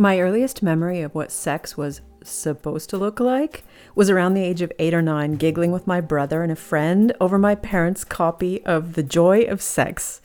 My 0.00 0.20
earliest 0.20 0.62
memory 0.62 1.00
of 1.00 1.12
what 1.12 1.32
sex 1.32 1.76
was 1.76 2.02
supposed 2.22 2.88
to 2.90 2.96
look 2.96 3.18
like 3.18 3.64
was 3.96 4.08
around 4.08 4.34
the 4.34 4.44
age 4.44 4.62
of 4.62 4.70
eight 4.78 4.94
or 4.94 5.02
nine, 5.02 5.34
giggling 5.34 5.72
with 5.72 5.88
my 5.88 6.00
brother 6.00 6.44
and 6.44 6.52
a 6.52 6.56
friend 6.56 7.12
over 7.20 7.36
my 7.36 7.56
parents' 7.56 8.04
copy 8.04 8.64
of 8.64 8.94
The 8.94 9.02
Joy 9.02 9.42
of 9.42 9.60
Sex. 9.60 10.20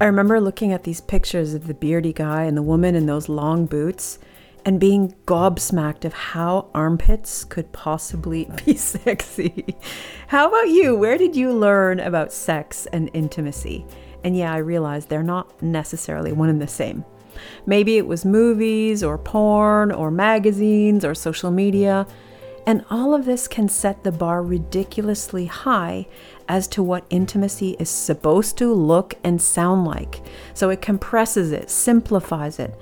I 0.00 0.06
remember 0.06 0.40
looking 0.40 0.72
at 0.72 0.84
these 0.84 1.02
pictures 1.02 1.52
of 1.52 1.66
the 1.66 1.74
beardy 1.74 2.14
guy 2.14 2.44
and 2.44 2.56
the 2.56 2.62
woman 2.62 2.94
in 2.94 3.04
those 3.04 3.28
long 3.28 3.66
boots 3.66 4.18
and 4.64 4.80
being 4.80 5.14
gobsmacked 5.26 6.06
of 6.06 6.14
how 6.14 6.70
armpits 6.74 7.44
could 7.44 7.70
possibly 7.70 8.48
be 8.64 8.76
sexy. 8.76 9.76
How 10.28 10.48
about 10.48 10.70
you? 10.70 10.96
Where 10.96 11.18
did 11.18 11.36
you 11.36 11.52
learn 11.52 12.00
about 12.00 12.32
sex 12.32 12.86
and 12.86 13.10
intimacy? 13.12 13.84
And 14.24 14.34
yeah, 14.34 14.54
I 14.54 14.58
realize 14.58 15.04
they're 15.04 15.22
not 15.22 15.60
necessarily 15.62 16.32
one 16.32 16.48
and 16.48 16.62
the 16.62 16.66
same. 16.66 17.04
Maybe 17.66 17.96
it 17.96 18.06
was 18.06 18.24
movies 18.24 19.02
or 19.02 19.18
porn 19.18 19.92
or 19.92 20.10
magazines 20.10 21.04
or 21.04 21.14
social 21.14 21.50
media. 21.50 22.06
And 22.66 22.84
all 22.90 23.12
of 23.14 23.24
this 23.24 23.48
can 23.48 23.68
set 23.68 24.04
the 24.04 24.12
bar 24.12 24.42
ridiculously 24.42 25.46
high 25.46 26.06
as 26.48 26.68
to 26.68 26.82
what 26.82 27.04
intimacy 27.10 27.76
is 27.78 27.90
supposed 27.90 28.56
to 28.58 28.72
look 28.72 29.14
and 29.24 29.42
sound 29.42 29.84
like. 29.84 30.22
So 30.54 30.70
it 30.70 30.80
compresses 30.80 31.50
it, 31.50 31.70
simplifies 31.70 32.58
it. 32.58 32.74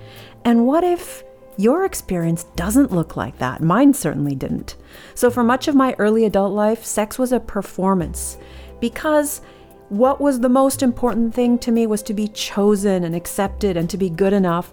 And 0.44 0.66
what 0.66 0.84
if 0.84 1.22
your 1.56 1.84
experience 1.84 2.44
doesn't 2.56 2.92
look 2.92 3.16
like 3.16 3.38
that? 3.38 3.62
Mine 3.62 3.94
certainly 3.94 4.34
didn't. 4.34 4.76
So 5.14 5.30
for 5.30 5.42
much 5.42 5.68
of 5.68 5.74
my 5.74 5.94
early 5.98 6.24
adult 6.24 6.52
life, 6.52 6.84
sex 6.84 7.18
was 7.18 7.32
a 7.32 7.40
performance 7.40 8.38
because 8.80 9.40
what 9.90 10.20
was 10.20 10.38
the 10.38 10.48
most 10.48 10.82
important 10.82 11.34
thing 11.34 11.58
to 11.58 11.72
me 11.72 11.86
was 11.86 12.02
to 12.04 12.14
be 12.14 12.28
chosen 12.28 13.02
and 13.02 13.14
accepted 13.14 13.76
and 13.76 13.90
to 13.90 13.98
be 13.98 14.08
good 14.08 14.32
enough, 14.32 14.72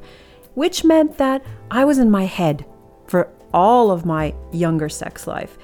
which 0.53 0.83
meant 0.83 1.17
that 1.17 1.43
I 1.71 1.85
was 1.85 1.97
in 1.97 2.11
my 2.11 2.25
head 2.25 2.65
for 3.07 3.29
all 3.51 3.89
of 3.89 4.05
my 4.05 4.35
younger 4.51 4.89
sex 4.89 5.25
life. 5.25 5.57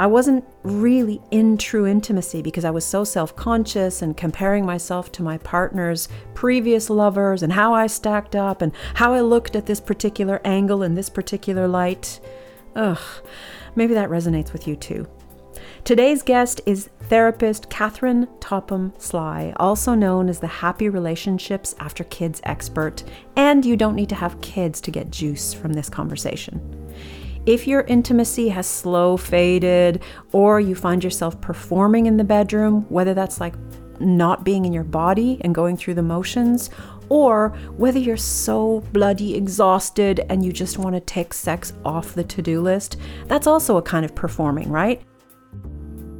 I 0.00 0.08
wasn't 0.08 0.44
really 0.64 1.20
in 1.30 1.56
true 1.56 1.86
intimacy 1.86 2.42
because 2.42 2.64
I 2.64 2.70
was 2.70 2.84
so 2.84 3.04
self 3.04 3.36
conscious 3.36 4.02
and 4.02 4.16
comparing 4.16 4.66
myself 4.66 5.12
to 5.12 5.22
my 5.22 5.38
partner's 5.38 6.08
previous 6.34 6.90
lovers 6.90 7.44
and 7.44 7.52
how 7.52 7.72
I 7.74 7.86
stacked 7.86 8.34
up 8.34 8.60
and 8.60 8.72
how 8.94 9.12
I 9.12 9.20
looked 9.20 9.54
at 9.54 9.66
this 9.66 9.78
particular 9.78 10.40
angle 10.44 10.82
and 10.82 10.96
this 10.98 11.10
particular 11.10 11.68
light. 11.68 12.18
Ugh, 12.74 12.98
maybe 13.76 13.94
that 13.94 14.10
resonates 14.10 14.52
with 14.52 14.66
you 14.66 14.74
too. 14.74 15.06
Today's 15.84 16.22
guest 16.22 16.60
is 16.66 16.90
therapist 17.04 17.70
Catherine 17.70 18.28
Topham 18.38 18.92
Sly, 18.98 19.52
also 19.56 19.94
known 19.94 20.28
as 20.28 20.38
the 20.38 20.46
Happy 20.46 20.88
Relationships 20.88 21.74
After 21.80 22.04
Kids 22.04 22.40
expert, 22.44 23.02
and 23.34 23.64
you 23.64 23.76
don't 23.76 23.96
need 23.96 24.10
to 24.10 24.14
have 24.14 24.40
kids 24.40 24.80
to 24.82 24.90
get 24.90 25.10
juice 25.10 25.52
from 25.52 25.72
this 25.72 25.88
conversation. 25.88 26.94
If 27.46 27.66
your 27.66 27.80
intimacy 27.82 28.50
has 28.50 28.66
slow 28.66 29.16
faded, 29.16 30.02
or 30.32 30.60
you 30.60 30.74
find 30.74 31.02
yourself 31.02 31.40
performing 31.40 32.06
in 32.06 32.18
the 32.18 32.24
bedroom, 32.24 32.82
whether 32.90 33.14
that's 33.14 33.40
like 33.40 33.54
not 33.98 34.44
being 34.44 34.66
in 34.66 34.72
your 34.72 34.84
body 34.84 35.38
and 35.40 35.54
going 35.54 35.76
through 35.76 35.94
the 35.94 36.02
motions, 36.02 36.70
or 37.08 37.48
whether 37.76 37.98
you're 37.98 38.16
so 38.16 38.80
bloody 38.92 39.34
exhausted 39.34 40.20
and 40.28 40.44
you 40.44 40.52
just 40.52 40.78
want 40.78 40.94
to 40.94 41.00
take 41.00 41.34
sex 41.34 41.72
off 41.84 42.14
the 42.14 42.22
to 42.24 42.42
do 42.42 42.60
list, 42.60 42.98
that's 43.26 43.46
also 43.48 43.78
a 43.78 43.82
kind 43.82 44.04
of 44.04 44.14
performing, 44.14 44.70
right? 44.70 45.02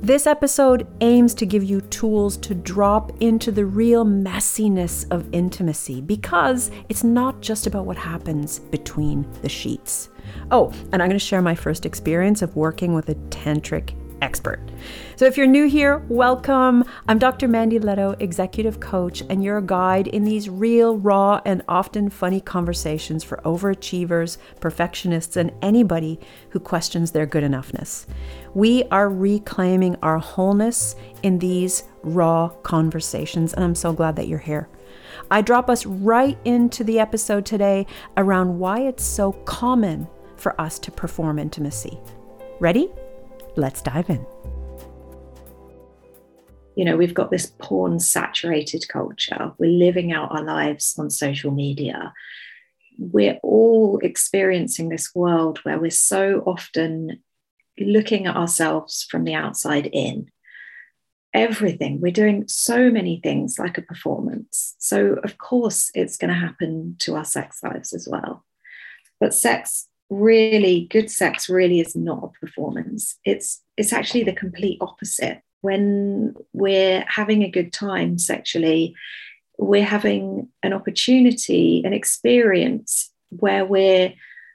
This 0.02 0.26
episode 0.26 0.86
aims 1.02 1.34
to 1.34 1.44
give 1.44 1.62
you 1.62 1.82
tools 1.82 2.38
to 2.38 2.54
drop 2.54 3.12
into 3.20 3.52
the 3.52 3.66
real 3.66 4.06
messiness 4.06 5.04
of 5.10 5.28
intimacy 5.30 6.00
because 6.00 6.70
it's 6.88 7.04
not 7.04 7.42
just 7.42 7.66
about 7.66 7.84
what 7.84 7.98
happens 7.98 8.60
between 8.60 9.30
the 9.42 9.48
sheets. 9.50 10.08
Oh, 10.50 10.72
and 10.90 11.02
I'm 11.02 11.10
going 11.10 11.10
to 11.10 11.18
share 11.18 11.42
my 11.42 11.54
first 11.54 11.84
experience 11.84 12.40
of 12.40 12.56
working 12.56 12.94
with 12.94 13.10
a 13.10 13.14
tantric 13.28 13.94
expert. 14.22 14.60
So, 15.16 15.24
if 15.26 15.36
you're 15.36 15.46
new 15.46 15.68
here, 15.68 15.98
welcome. 16.08 16.84
I'm 17.08 17.18
Dr. 17.18 17.48
Mandy 17.48 17.78
Lehto, 17.78 18.20
executive 18.20 18.80
coach, 18.80 19.22
and 19.28 19.44
your 19.44 19.60
guide 19.60 20.06
in 20.06 20.24
these 20.24 20.48
real, 20.48 20.96
raw, 20.96 21.40
and 21.44 21.62
often 21.68 22.10
funny 22.10 22.40
conversations 22.40 23.24
for 23.24 23.38
overachievers, 23.38 24.38
perfectionists, 24.60 25.36
and 25.36 25.52
anybody 25.62 26.18
who 26.50 26.60
questions 26.60 27.10
their 27.12 27.26
good 27.26 27.44
enoughness. 27.44 28.06
We 28.54 28.84
are 28.84 29.08
reclaiming 29.08 29.96
our 30.02 30.18
wholeness 30.18 30.96
in 31.22 31.38
these 31.38 31.84
raw 32.02 32.48
conversations, 32.62 33.54
and 33.54 33.64
I'm 33.64 33.74
so 33.74 33.92
glad 33.92 34.16
that 34.16 34.28
you're 34.28 34.38
here. 34.38 34.68
I 35.30 35.42
drop 35.42 35.70
us 35.70 35.86
right 35.86 36.38
into 36.44 36.84
the 36.84 36.98
episode 36.98 37.46
today 37.46 37.86
around 38.16 38.58
why 38.58 38.80
it's 38.80 39.04
so 39.04 39.32
common 39.32 40.08
for 40.36 40.58
us 40.60 40.78
to 40.80 40.90
perform 40.90 41.38
intimacy. 41.38 41.98
Ready? 42.58 42.90
Let's 43.60 43.82
dive 43.82 44.08
in. 44.08 44.24
You 46.76 46.86
know, 46.86 46.96
we've 46.96 47.12
got 47.12 47.30
this 47.30 47.52
porn 47.58 48.00
saturated 48.00 48.88
culture. 48.88 49.52
We're 49.58 49.70
living 49.70 50.12
out 50.12 50.32
our 50.32 50.42
lives 50.42 50.94
on 50.98 51.10
social 51.10 51.50
media. 51.50 52.14
We're 52.98 53.38
all 53.42 53.98
experiencing 54.02 54.88
this 54.88 55.14
world 55.14 55.58
where 55.58 55.78
we're 55.78 55.90
so 55.90 56.42
often 56.46 57.22
looking 57.78 58.26
at 58.26 58.36
ourselves 58.36 59.06
from 59.10 59.24
the 59.24 59.34
outside 59.34 59.90
in. 59.92 60.30
Everything, 61.34 62.00
we're 62.00 62.12
doing 62.12 62.48
so 62.48 62.90
many 62.90 63.20
things 63.22 63.58
like 63.58 63.76
a 63.76 63.82
performance. 63.82 64.74
So, 64.78 65.18
of 65.22 65.36
course, 65.36 65.90
it's 65.94 66.16
going 66.16 66.30
to 66.30 66.34
happen 66.34 66.96
to 67.00 67.14
our 67.14 67.26
sex 67.26 67.62
lives 67.62 67.92
as 67.92 68.08
well. 68.10 68.46
But 69.20 69.34
sex 69.34 69.89
really 70.10 70.88
good 70.90 71.10
sex 71.10 71.48
really 71.48 71.80
is 71.80 71.96
not 71.96 72.24
a 72.24 72.46
performance. 72.46 73.16
It's 73.24 73.62
it's 73.76 73.92
actually 73.92 74.24
the 74.24 74.32
complete 74.32 74.78
opposite. 74.80 75.40
When 75.62 76.34
we're 76.52 77.04
having 77.08 77.42
a 77.42 77.50
good 77.50 77.72
time 77.72 78.18
sexually 78.18 78.94
we're 79.60 79.84
having 79.84 80.48
an 80.62 80.72
opportunity 80.72 81.82
an 81.84 81.92
experience 81.92 83.12
where 83.28 83.64
we're 83.64 84.12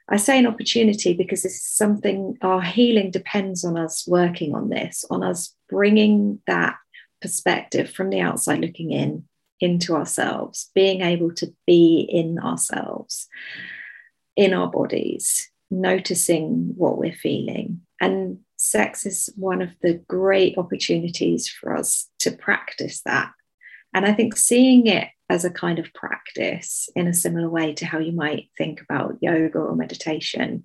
i 0.08 0.16
say 0.16 0.38
an 0.38 0.46
opportunity 0.46 1.14
because 1.14 1.42
this 1.42 1.54
is 1.54 1.64
something 1.64 2.36
our 2.42 2.60
healing 2.60 3.10
depends 3.10 3.64
on 3.64 3.76
us 3.78 4.06
working 4.08 4.54
on 4.54 4.68
this 4.68 5.04
on 5.10 5.22
us 5.22 5.54
bringing 5.70 6.40
that 6.46 6.76
perspective 7.22 7.88
from 7.90 8.10
the 8.10 8.20
outside 8.20 8.60
looking 8.60 8.90
in 8.90 9.24
into 9.60 9.94
ourselves 9.94 10.70
being 10.74 11.00
able 11.00 11.32
to 11.32 11.54
be 11.66 12.00
in 12.00 12.38
ourselves 12.40 13.28
in 14.36 14.52
our 14.52 14.68
bodies, 14.68 15.50
noticing 15.70 16.72
what 16.76 16.98
we're 16.98 17.12
feeling. 17.12 17.80
And 18.00 18.38
sex 18.56 19.06
is 19.06 19.30
one 19.36 19.62
of 19.62 19.70
the 19.82 19.94
great 20.08 20.56
opportunities 20.58 21.48
for 21.48 21.74
us 21.74 22.08
to 22.20 22.30
practice 22.30 23.02
that. 23.04 23.30
And 23.94 24.04
I 24.04 24.12
think 24.12 24.36
seeing 24.36 24.86
it 24.86 25.08
as 25.28 25.44
a 25.44 25.50
kind 25.50 25.78
of 25.78 25.92
practice 25.94 26.88
in 26.94 27.08
a 27.08 27.14
similar 27.14 27.48
way 27.48 27.74
to 27.74 27.86
how 27.86 27.98
you 27.98 28.12
might 28.12 28.50
think 28.56 28.80
about 28.80 29.18
yoga 29.20 29.58
or 29.58 29.74
meditation 29.74 30.62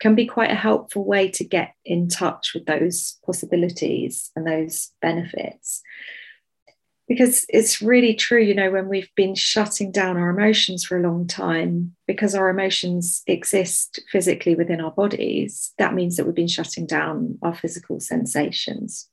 can 0.00 0.14
be 0.14 0.26
quite 0.26 0.50
a 0.50 0.56
helpful 0.56 1.04
way 1.04 1.30
to 1.30 1.44
get 1.44 1.74
in 1.84 2.08
touch 2.08 2.52
with 2.54 2.66
those 2.66 3.18
possibilities 3.24 4.30
and 4.34 4.46
those 4.46 4.90
benefits 5.00 5.80
because 7.12 7.44
it's 7.50 7.82
really 7.82 8.14
true 8.14 8.40
you 8.40 8.54
know 8.54 8.70
when 8.70 8.88
we've 8.88 9.14
been 9.16 9.34
shutting 9.34 9.92
down 9.92 10.16
our 10.16 10.30
emotions 10.30 10.82
for 10.82 10.96
a 10.96 11.02
long 11.02 11.26
time 11.26 11.94
because 12.06 12.34
our 12.34 12.48
emotions 12.48 13.22
exist 13.26 14.00
physically 14.10 14.54
within 14.54 14.80
our 14.80 14.92
bodies 14.92 15.74
that 15.76 15.92
means 15.92 16.16
that 16.16 16.24
we've 16.24 16.34
been 16.34 16.48
shutting 16.48 16.86
down 16.86 17.38
our 17.42 17.54
physical 17.54 18.00
sensations. 18.00 19.10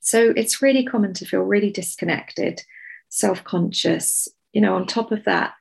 So 0.00 0.32
it's 0.34 0.62
really 0.62 0.82
common 0.82 1.12
to 1.14 1.26
feel 1.26 1.42
really 1.42 1.70
disconnected 1.70 2.62
self-conscious 3.10 4.28
you 4.54 4.62
know 4.62 4.74
on 4.74 4.86
top 4.86 5.12
of 5.12 5.22
that 5.24 5.52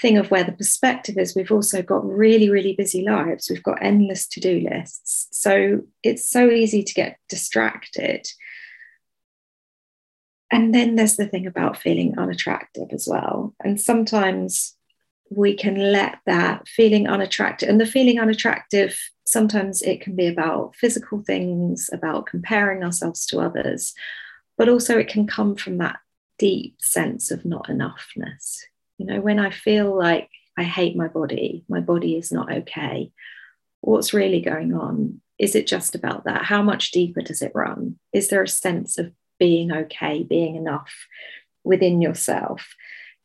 thing 0.00 0.16
of 0.16 0.30
where 0.30 0.44
the 0.44 0.52
perspective 0.52 1.18
is 1.18 1.36
we've 1.36 1.52
also 1.52 1.82
got 1.82 2.02
really 2.06 2.48
really 2.48 2.72
busy 2.72 3.02
lives. 3.02 3.50
We've 3.50 3.62
got 3.62 3.82
endless 3.82 4.26
to-do 4.28 4.66
lists. 4.70 5.28
So 5.32 5.82
it's 6.02 6.30
so 6.30 6.48
easy 6.48 6.82
to 6.82 6.94
get 6.94 7.18
distracted 7.28 8.26
and 10.54 10.72
then 10.72 10.94
there's 10.94 11.16
the 11.16 11.26
thing 11.26 11.48
about 11.48 11.76
feeling 11.76 12.16
unattractive 12.16 12.86
as 12.92 13.08
well. 13.10 13.56
And 13.64 13.80
sometimes 13.80 14.76
we 15.28 15.56
can 15.56 15.90
let 15.90 16.20
that 16.26 16.68
feeling 16.68 17.08
unattractive, 17.08 17.68
and 17.68 17.80
the 17.80 17.86
feeling 17.86 18.20
unattractive, 18.20 18.96
sometimes 19.26 19.82
it 19.82 20.00
can 20.00 20.14
be 20.14 20.28
about 20.28 20.76
physical 20.76 21.24
things, 21.26 21.90
about 21.92 22.26
comparing 22.26 22.84
ourselves 22.84 23.26
to 23.26 23.40
others, 23.40 23.94
but 24.56 24.68
also 24.68 24.96
it 24.96 25.08
can 25.08 25.26
come 25.26 25.56
from 25.56 25.78
that 25.78 25.96
deep 26.38 26.76
sense 26.80 27.32
of 27.32 27.44
not 27.44 27.66
enoughness. 27.66 28.60
You 28.98 29.06
know, 29.06 29.20
when 29.20 29.40
I 29.40 29.50
feel 29.50 29.98
like 29.98 30.30
I 30.56 30.62
hate 30.62 30.94
my 30.94 31.08
body, 31.08 31.64
my 31.68 31.80
body 31.80 32.16
is 32.16 32.30
not 32.30 32.52
okay, 32.52 33.10
what's 33.80 34.14
really 34.14 34.40
going 34.40 34.72
on? 34.72 35.20
Is 35.36 35.56
it 35.56 35.66
just 35.66 35.96
about 35.96 36.26
that? 36.26 36.44
How 36.44 36.62
much 36.62 36.92
deeper 36.92 37.22
does 37.22 37.42
it 37.42 37.50
run? 37.56 37.98
Is 38.12 38.28
there 38.28 38.44
a 38.44 38.48
sense 38.48 38.98
of 38.98 39.10
being 39.44 39.70
okay, 39.70 40.22
being 40.22 40.56
enough 40.56 40.90
within 41.64 42.00
yourself. 42.00 42.74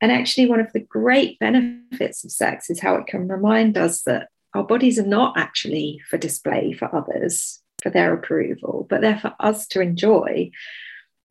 And 0.01 0.11
actually, 0.11 0.49
one 0.49 0.59
of 0.59 0.73
the 0.73 0.81
great 0.81 1.39
benefits 1.39 2.25
of 2.25 2.31
sex 2.31 2.69
is 2.69 2.81
how 2.81 2.95
it 2.95 3.07
can 3.07 3.29
remind 3.29 3.77
us 3.77 4.01
that 4.01 4.27
our 4.53 4.65
bodies 4.65 4.99
are 4.99 5.07
not 5.07 5.37
actually 5.37 6.01
for 6.09 6.17
display 6.17 6.73
for 6.73 6.93
others, 6.93 7.61
for 7.81 7.89
their 7.89 8.13
approval, 8.13 8.85
but 8.89 8.99
they're 8.99 9.17
for 9.17 9.33
us 9.39 9.65
to 9.67 9.79
enjoy. 9.79 10.51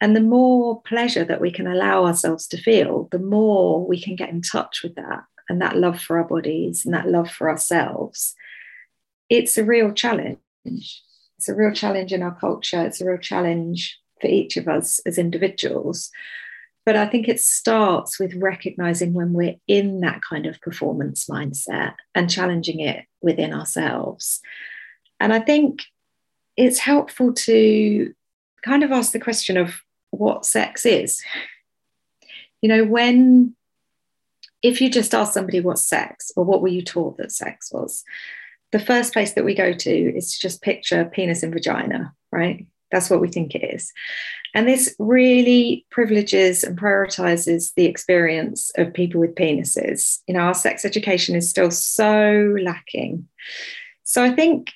And 0.01 0.17
the 0.17 0.23
more 0.23 0.81
pleasure 0.81 1.25
that 1.27 1.43
we 1.43 1.51
can 1.51 1.67
allow 1.67 2.07
ourselves 2.07 2.47
to 2.49 2.57
feel, 2.57 3.09
the 3.11 3.19
more 3.19 3.87
we 3.87 4.01
can 4.03 4.17
get 4.17 4.31
in 4.31 4.41
touch 4.41 4.83
with 4.83 4.95
that 4.95 5.25
and 5.51 5.61
that 5.61 5.77
love 5.77 6.01
for 6.01 6.17
our 6.17 6.25
bodies 6.25 6.87
and 6.87 6.95
that 6.95 7.11
love 7.11 7.31
for 7.31 7.51
ourselves. 7.51 8.35
It's 9.29 9.59
a 9.59 9.65
real 9.65 9.93
challenge. 9.93 10.39
It's 10.65 11.49
a 11.51 11.55
real 11.55 11.75
challenge 11.75 12.15
in 12.15 12.23
our 12.23 12.35
culture. 12.35 12.81
It's 12.87 13.03
a 13.03 13.07
real 13.07 13.19
challenge 13.19 14.01
for 14.21 14.27
each 14.27 14.57
of 14.57 14.69
us 14.69 15.01
as 15.07 15.19
individuals. 15.19 16.11
But 16.85 16.97
I 16.97 17.07
think 17.07 17.29
it 17.29 17.41
starts 17.41 18.19
with 18.19 18.35
recognizing 18.35 19.13
when 19.13 19.33
we're 19.33 19.57
in 19.67 20.01
that 20.01 20.23
kind 20.23 20.47
of 20.47 20.61
performance 20.61 21.27
mindset 21.27 21.95
and 22.15 22.31
challenging 22.31 22.81
it 22.81 23.05
within 23.21 23.53
ourselves. 23.53 24.41
And 25.21 25.33
I 25.33 25.41
think 25.41 25.83
it's 26.57 26.79
helpful 26.79 27.33
to 27.35 28.15
kind 28.63 28.83
of 28.83 28.91
ask 28.91 29.13
the 29.13 29.21
question 29.21 29.57
of 29.57 29.81
what 30.11 30.45
sex 30.45 30.87
is. 30.87 31.23
You 32.61 32.69
know, 32.69 32.85
when, 32.85 33.55
if 34.63 34.81
you 34.81 34.91
just 34.91 35.15
ask 35.15 35.33
somebody 35.33 35.61
what 35.61 35.79
sex 35.79 36.33
or 36.35 36.43
what 36.43 36.61
were 36.61 36.67
you 36.67 36.83
taught 36.83 37.17
that 37.19 37.31
sex 37.31 37.73
was, 37.73 38.03
the 38.73 38.81
first 38.81 39.13
place 39.13 39.35
that 39.35 39.45
we 39.45 39.55
go 39.55 39.73
to 39.73 40.17
is 40.17 40.33
to 40.33 40.41
just 40.41 40.61
picture 40.61 41.05
penis 41.05 41.45
and 41.45 41.53
vagina, 41.53 42.15
right? 42.33 42.67
That's 42.91 43.11
what 43.11 43.21
we 43.21 43.29
think 43.29 43.55
it 43.55 43.75
is. 43.75 43.93
And 44.55 44.67
this 44.67 44.95
really 44.99 45.87
privileges 45.91 46.65
and 46.65 46.79
prioritizes 46.79 47.75
the 47.75 47.85
experience 47.85 48.71
of 48.77 48.95
people 48.95 49.21
with 49.21 49.35
penises. 49.35 50.21
You 50.27 50.35
know, 50.35 50.41
our 50.41 50.55
sex 50.55 50.85
education 50.85 51.37
is 51.37 51.51
still 51.51 51.71
so 51.71 52.57
lacking. 52.63 53.29
So 54.05 54.25
I 54.25 54.31
think 54.31 54.71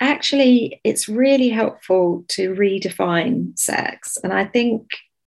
actually 0.00 0.80
it's 0.84 1.08
really 1.08 1.48
helpful 1.48 2.24
to 2.28 2.54
redefine 2.54 3.58
sex. 3.58 4.18
And 4.22 4.32
I 4.32 4.44
think 4.44 4.90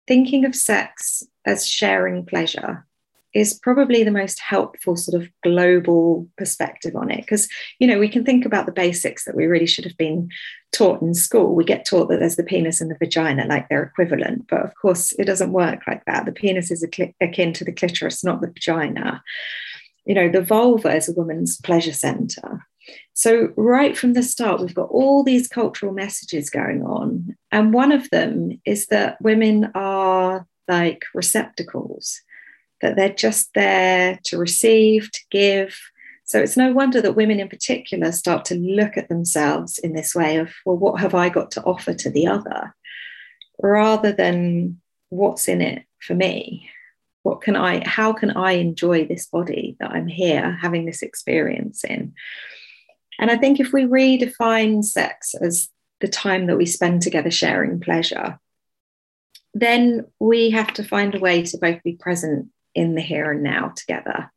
thinking 0.07 0.45
of 0.45 0.55
sex 0.55 1.23
as 1.45 1.67
sharing 1.67 2.25
pleasure 2.25 2.85
is 3.33 3.53
probably 3.53 4.03
the 4.03 4.11
most 4.11 4.39
helpful 4.39 4.95
sort 4.95 5.21
of 5.21 5.29
global 5.43 6.27
perspective 6.37 6.95
on 6.95 7.09
it. 7.09 7.21
Because 7.21 7.47
you 7.79 7.87
know 7.87 7.99
we 7.99 8.09
can 8.09 8.23
think 8.23 8.45
about 8.45 8.65
the 8.65 8.71
basics 8.71 9.25
that 9.25 9.35
we 9.35 9.45
really 9.45 9.65
should 9.65 9.85
have 9.85 9.97
been 9.97 10.29
taught 10.71 11.01
in 11.01 11.13
school. 11.13 11.55
We 11.55 11.63
get 11.63 11.85
taught 11.85 12.09
that 12.09 12.19
there's 12.19 12.35
the 12.35 12.43
penis 12.43 12.81
and 12.81 12.89
the 12.89 12.97
vagina 12.97 13.45
like 13.45 13.67
they're 13.69 13.83
equivalent 13.83 14.47
but 14.47 14.61
of 14.61 14.73
course 14.81 15.11
it 15.13 15.25
doesn't 15.25 15.53
work 15.53 15.81
like 15.87 16.05
that. 16.05 16.25
The 16.25 16.31
penis 16.31 16.71
is 16.71 16.83
akin 16.83 17.53
to 17.53 17.63
the 17.63 17.73
clitoris 17.73 18.23
not 18.23 18.41
the 18.41 18.47
vagina. 18.47 19.23
You 20.05 20.15
know 20.15 20.29
the 20.29 20.41
vulva 20.41 20.95
is 20.95 21.09
a 21.09 21.13
woman's 21.13 21.59
pleasure 21.61 21.93
center. 21.93 22.65
So, 23.13 23.49
right 23.55 23.97
from 23.97 24.13
the 24.13 24.23
start, 24.23 24.61
we've 24.61 24.73
got 24.73 24.89
all 24.89 25.23
these 25.23 25.47
cultural 25.47 25.93
messages 25.93 26.49
going 26.49 26.83
on. 26.83 27.35
And 27.51 27.73
one 27.73 27.91
of 27.91 28.09
them 28.09 28.59
is 28.65 28.87
that 28.87 29.21
women 29.21 29.71
are 29.75 30.47
like 30.67 31.03
receptacles, 31.13 32.21
that 32.81 32.95
they're 32.95 33.13
just 33.13 33.53
there 33.53 34.19
to 34.25 34.37
receive, 34.37 35.11
to 35.11 35.19
give. 35.29 35.77
So, 36.25 36.39
it's 36.39 36.57
no 36.57 36.71
wonder 36.71 37.01
that 37.01 37.15
women 37.15 37.39
in 37.39 37.49
particular 37.49 38.11
start 38.11 38.45
to 38.45 38.55
look 38.55 38.97
at 38.97 39.09
themselves 39.09 39.77
in 39.79 39.93
this 39.93 40.15
way 40.15 40.37
of, 40.37 40.51
well, 40.65 40.77
what 40.77 40.99
have 41.01 41.15
I 41.15 41.29
got 41.29 41.51
to 41.51 41.63
offer 41.63 41.93
to 41.93 42.09
the 42.09 42.27
other? 42.27 42.75
Rather 43.61 44.11
than 44.11 44.81
what's 45.09 45.47
in 45.47 45.61
it 45.61 45.83
for 45.99 46.15
me 46.15 46.69
what 47.23 47.41
can 47.41 47.55
i 47.55 47.85
how 47.85 48.13
can 48.13 48.31
i 48.31 48.53
enjoy 48.53 49.05
this 49.05 49.27
body 49.27 49.75
that 49.79 49.91
i'm 49.91 50.07
here 50.07 50.57
having 50.61 50.85
this 50.85 51.03
experience 51.03 51.83
in 51.83 52.13
and 53.21 53.29
I 53.29 53.37
think 53.37 53.59
if 53.59 53.71
we 53.71 53.83
redefine 53.83 54.83
sex 54.83 55.35
as 55.35 55.69
the 56.01 56.07
time 56.07 56.47
that 56.47 56.57
we 56.57 56.65
spend 56.65 57.03
together 57.03 57.29
sharing 57.29 57.79
pleasure, 57.79 58.39
then 59.53 60.07
we 60.19 60.49
have 60.49 60.73
to 60.73 60.83
find 60.83 61.13
a 61.13 61.19
way 61.19 61.43
to 61.43 61.57
both 61.59 61.83
be 61.83 61.93
present 61.93 62.47
in 62.75 62.95
the 62.95 63.01
here 63.01 63.31
and 63.31 63.43
now 63.43 63.73
together. 63.75 64.31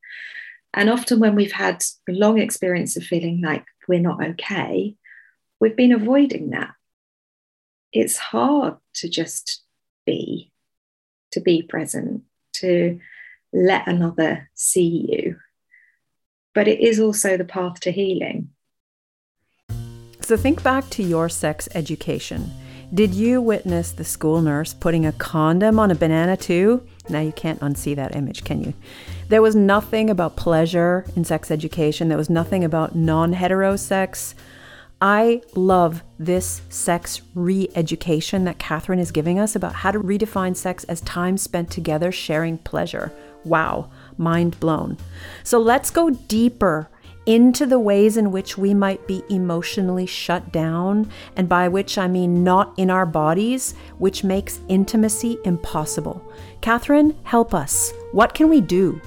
And 0.72 0.90
often, 0.90 1.20
when 1.20 1.36
we've 1.36 1.52
had 1.52 1.84
a 2.08 2.12
long 2.12 2.38
experience 2.38 2.96
of 2.96 3.04
feeling 3.04 3.40
like 3.40 3.64
we're 3.88 4.00
not 4.00 4.24
okay, 4.24 4.96
we've 5.60 5.76
been 5.76 5.92
avoiding 5.92 6.50
that. 6.50 6.72
It's 7.92 8.16
hard 8.16 8.76
to 8.94 9.08
just 9.08 9.62
be, 10.04 10.50
to 11.30 11.40
be 11.40 11.62
present, 11.62 12.22
to 12.54 12.98
let 13.52 13.86
another 13.86 14.50
see 14.54 15.06
you. 15.08 15.36
But 16.54 16.66
it 16.66 16.80
is 16.80 16.98
also 16.98 17.36
the 17.36 17.44
path 17.44 17.80
to 17.80 17.92
healing. 17.92 18.50
So 20.20 20.36
think 20.36 20.62
back 20.62 20.88
to 20.90 21.02
your 21.02 21.28
sex 21.28 21.68
education. 21.74 22.50
Did 22.92 23.14
you 23.14 23.40
witness 23.40 23.92
the 23.92 24.04
school 24.04 24.40
nurse 24.40 24.72
putting 24.72 25.06
a 25.06 25.12
condom 25.12 25.78
on 25.78 25.90
a 25.90 25.94
banana 25.94 26.36
too? 26.36 26.82
Now 27.08 27.20
you 27.20 27.32
can't 27.32 27.60
unsee 27.60 27.94
that 27.96 28.16
image, 28.16 28.44
can 28.44 28.62
you? 28.62 28.74
There 29.28 29.42
was 29.42 29.54
nothing 29.54 30.08
about 30.08 30.36
pleasure 30.36 31.04
in 31.14 31.24
sex 31.24 31.50
education. 31.50 32.08
There 32.08 32.18
was 32.18 32.30
nothing 32.30 32.64
about 32.64 32.94
non 32.94 33.34
hetero 33.34 33.76
sex. 33.76 34.34
I 35.00 35.42
love 35.54 36.02
this 36.18 36.62
sex 36.70 37.20
re 37.34 37.68
education 37.74 38.44
that 38.44 38.58
Catherine 38.58 38.98
is 38.98 39.10
giving 39.10 39.38
us 39.38 39.54
about 39.54 39.74
how 39.74 39.90
to 39.90 40.00
redefine 40.00 40.56
sex 40.56 40.84
as 40.84 41.02
time 41.02 41.36
spent 41.36 41.70
together 41.70 42.10
sharing 42.10 42.58
pleasure. 42.58 43.12
Wow, 43.44 43.90
mind 44.16 44.58
blown. 44.60 44.96
So 45.42 45.58
let's 45.58 45.90
go 45.90 46.08
deeper 46.08 46.88
into 47.26 47.66
the 47.66 47.78
ways 47.78 48.16
in 48.16 48.30
which 48.30 48.58
we 48.58 48.74
might 48.74 49.06
be 49.06 49.22
emotionally 49.28 50.06
shut 50.06 50.52
down, 50.52 51.10
and 51.36 51.48
by 51.48 51.68
which 51.68 51.96
I 51.96 52.08
mean 52.08 52.44
not 52.44 52.72
in 52.76 52.90
our 52.90 53.06
bodies, 53.06 53.74
which 53.98 54.24
makes 54.24 54.60
intimacy 54.68 55.38
impossible. 55.44 56.22
Catherine, 56.60 57.16
help 57.22 57.54
us. 57.54 57.92
What 58.12 58.34
can 58.34 58.48
we 58.48 58.60
do? 58.60 59.00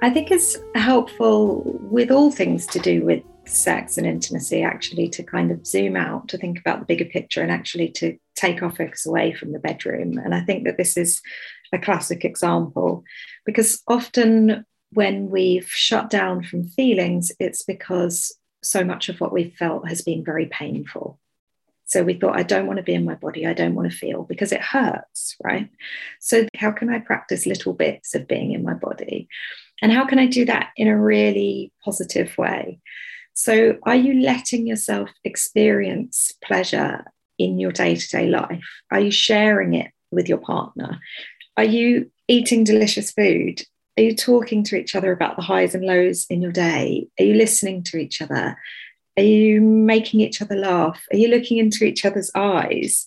I 0.00 0.10
think 0.10 0.30
it's 0.30 0.56
helpful 0.74 1.62
with 1.90 2.10
all 2.10 2.30
things 2.30 2.66
to 2.68 2.78
do 2.78 3.04
with 3.04 3.22
sex 3.46 3.98
and 3.98 4.06
intimacy, 4.06 4.62
actually, 4.62 5.08
to 5.08 5.22
kind 5.22 5.50
of 5.50 5.66
zoom 5.66 5.96
out, 5.96 6.28
to 6.28 6.38
think 6.38 6.60
about 6.60 6.80
the 6.80 6.86
bigger 6.86 7.06
picture, 7.06 7.42
and 7.42 7.50
actually 7.50 7.88
to 7.90 8.16
take 8.36 8.62
our 8.62 8.70
focus 8.70 9.06
away 9.06 9.32
from 9.32 9.52
the 9.52 9.58
bedroom. 9.58 10.18
And 10.18 10.34
I 10.34 10.40
think 10.42 10.64
that 10.64 10.76
this 10.76 10.96
is 10.96 11.20
a 11.72 11.78
classic 11.78 12.24
example 12.24 13.02
because 13.44 13.82
often 13.88 14.64
when 14.92 15.30
we've 15.30 15.68
shut 15.68 16.10
down 16.10 16.42
from 16.42 16.64
feelings, 16.64 17.30
it's 17.38 17.62
because 17.62 18.36
so 18.62 18.84
much 18.84 19.08
of 19.08 19.20
what 19.20 19.32
we've 19.32 19.54
felt 19.54 19.88
has 19.88 20.02
been 20.02 20.24
very 20.24 20.46
painful. 20.46 21.18
So 21.84 22.02
we 22.02 22.14
thought, 22.14 22.38
I 22.38 22.42
don't 22.42 22.66
want 22.66 22.76
to 22.76 22.82
be 22.82 22.92
in 22.92 23.06
my 23.06 23.14
body. 23.14 23.46
I 23.46 23.54
don't 23.54 23.74
want 23.74 23.90
to 23.90 23.96
feel 23.96 24.24
because 24.24 24.52
it 24.52 24.60
hurts, 24.60 25.36
right? 25.42 25.70
So, 26.20 26.46
how 26.54 26.70
can 26.70 26.90
I 26.90 26.98
practice 26.98 27.46
little 27.46 27.72
bits 27.72 28.14
of 28.14 28.28
being 28.28 28.52
in 28.52 28.62
my 28.62 28.74
body? 28.74 29.26
And 29.80 29.90
how 29.90 30.04
can 30.04 30.18
I 30.18 30.26
do 30.26 30.44
that 30.44 30.70
in 30.76 30.86
a 30.86 31.00
really 31.00 31.72
positive 31.82 32.36
way? 32.36 32.80
So, 33.32 33.78
are 33.84 33.96
you 33.96 34.20
letting 34.20 34.66
yourself 34.66 35.08
experience 35.24 36.32
pleasure 36.44 37.06
in 37.38 37.58
your 37.58 37.72
day 37.72 37.94
to 37.94 38.08
day 38.10 38.26
life? 38.26 38.68
Are 38.90 39.00
you 39.00 39.10
sharing 39.10 39.72
it 39.72 39.90
with 40.10 40.28
your 40.28 40.38
partner? 40.38 41.00
Are 41.56 41.64
you 41.64 42.10
eating 42.26 42.64
delicious 42.64 43.12
food? 43.12 43.62
Are 43.98 44.02
you 44.02 44.14
talking 44.14 44.62
to 44.62 44.76
each 44.76 44.94
other 44.94 45.10
about 45.10 45.34
the 45.34 45.42
highs 45.42 45.74
and 45.74 45.84
lows 45.84 46.24
in 46.30 46.40
your 46.40 46.52
day? 46.52 47.08
Are 47.18 47.24
you 47.24 47.34
listening 47.34 47.82
to 47.84 47.96
each 47.98 48.22
other? 48.22 48.56
Are 49.16 49.22
you 49.24 49.60
making 49.60 50.20
each 50.20 50.40
other 50.40 50.54
laugh? 50.54 51.04
Are 51.12 51.16
you 51.16 51.26
looking 51.26 51.58
into 51.58 51.84
each 51.84 52.04
other's 52.04 52.30
eyes? 52.36 53.04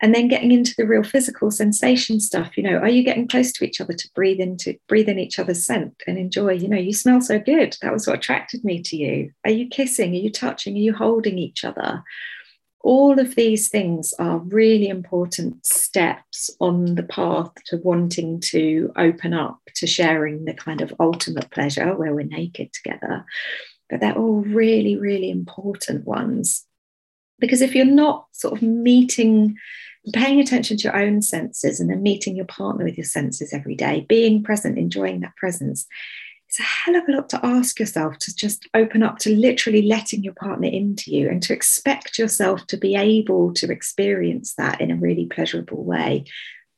And 0.00 0.12
then 0.12 0.26
getting 0.26 0.50
into 0.50 0.74
the 0.76 0.84
real 0.84 1.04
physical 1.04 1.52
sensation 1.52 2.18
stuff, 2.18 2.56
you 2.56 2.64
know, 2.64 2.78
are 2.78 2.88
you 2.88 3.04
getting 3.04 3.28
close 3.28 3.52
to 3.52 3.64
each 3.64 3.80
other 3.80 3.92
to 3.92 4.10
breathe 4.16 4.40
into 4.40 4.76
breathe 4.88 5.08
in 5.08 5.20
each 5.20 5.38
other's 5.38 5.64
scent 5.64 6.02
and 6.08 6.18
enjoy? 6.18 6.54
You 6.54 6.66
know, 6.66 6.76
you 6.76 6.92
smell 6.92 7.20
so 7.20 7.38
good. 7.38 7.76
That 7.80 7.92
was 7.92 8.08
what 8.08 8.16
attracted 8.16 8.64
me 8.64 8.82
to 8.82 8.96
you. 8.96 9.30
Are 9.44 9.52
you 9.52 9.68
kissing? 9.68 10.10
Are 10.10 10.18
you 10.18 10.32
touching? 10.32 10.74
Are 10.74 10.78
you 10.78 10.92
holding 10.92 11.38
each 11.38 11.64
other? 11.64 12.02
All 12.84 13.18
of 13.18 13.34
these 13.34 13.70
things 13.70 14.12
are 14.18 14.38
really 14.38 14.88
important 14.88 15.64
steps 15.66 16.50
on 16.60 16.96
the 16.96 17.02
path 17.02 17.50
to 17.64 17.78
wanting 17.78 18.38
to 18.38 18.92
open 18.96 19.32
up 19.32 19.58
to 19.74 19.86
sharing 19.86 20.44
the 20.44 20.52
kind 20.52 20.82
of 20.82 20.92
ultimate 21.00 21.50
pleasure 21.50 21.96
where 21.96 22.14
we're 22.14 22.26
naked 22.26 22.74
together. 22.74 23.24
But 23.88 24.00
they're 24.00 24.18
all 24.18 24.42
really, 24.42 24.96
really 24.96 25.30
important 25.30 26.04
ones. 26.04 26.66
Because 27.38 27.62
if 27.62 27.74
you're 27.74 27.86
not 27.86 28.26
sort 28.32 28.52
of 28.52 28.62
meeting, 28.62 29.56
paying 30.12 30.38
attention 30.38 30.76
to 30.76 30.84
your 30.84 30.96
own 30.96 31.22
senses 31.22 31.80
and 31.80 31.88
then 31.88 32.02
meeting 32.02 32.36
your 32.36 32.44
partner 32.44 32.84
with 32.84 32.98
your 32.98 33.06
senses 33.06 33.54
every 33.54 33.76
day, 33.76 34.04
being 34.10 34.42
present, 34.42 34.76
enjoying 34.76 35.20
that 35.20 35.36
presence, 35.36 35.86
it's 36.54 36.60
a 36.60 36.62
hell 36.62 36.94
of 36.94 37.08
a 37.08 37.12
lot 37.12 37.28
to 37.30 37.44
ask 37.44 37.80
yourself 37.80 38.16
to 38.18 38.34
just 38.34 38.68
open 38.74 39.02
up 39.02 39.18
to 39.18 39.34
literally 39.34 39.82
letting 39.82 40.22
your 40.22 40.34
partner 40.34 40.68
into 40.68 41.10
you 41.10 41.28
and 41.28 41.42
to 41.42 41.52
expect 41.52 42.16
yourself 42.16 42.64
to 42.68 42.76
be 42.76 42.94
able 42.94 43.52
to 43.54 43.72
experience 43.72 44.54
that 44.54 44.80
in 44.80 44.92
a 44.92 44.96
really 44.96 45.26
pleasurable 45.26 45.82
way 45.82 46.24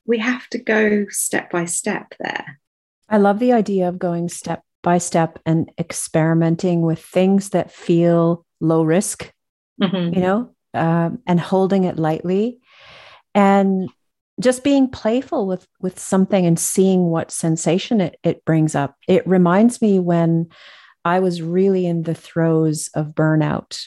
we 0.07 0.19
have 0.19 0.49
to 0.49 0.59
go 0.59 1.05
step 1.11 1.51
by 1.51 1.67
step 1.67 2.15
there. 2.21 2.59
I 3.09 3.19
love 3.19 3.39
the 3.39 3.53
idea 3.53 3.89
of 3.89 3.99
going 3.99 4.31
step 4.31 4.63
by 4.83 4.97
step 4.99 5.39
and 5.45 5.71
experimenting 5.79 6.81
with 6.81 7.01
things 7.01 7.51
that 7.51 7.71
feel 7.71 8.47
low 8.61 8.83
risk, 8.83 9.31
mm-hmm. 9.83 10.15
you 10.15 10.21
know, 10.23 10.55
um, 10.73 11.21
and 11.27 11.39
holding 11.39 11.85
it 11.85 11.99
lightly. 11.99 12.61
And 13.35 13.91
just 14.41 14.65
being 14.65 14.89
playful 14.89 15.47
with 15.47 15.67
with 15.81 15.99
something 15.99 16.45
and 16.45 16.59
seeing 16.59 17.05
what 17.07 17.31
sensation 17.31 18.01
it, 18.01 18.19
it 18.23 18.45
brings 18.45 18.75
up. 18.75 18.97
It 19.09 19.27
reminds 19.27 19.81
me 19.81 19.99
when 19.99 20.49
i 21.05 21.21
was 21.21 21.41
really 21.41 21.87
in 21.87 22.03
the 22.03 22.15
throes 22.15 22.91
of 22.95 23.15
burnout. 23.15 23.87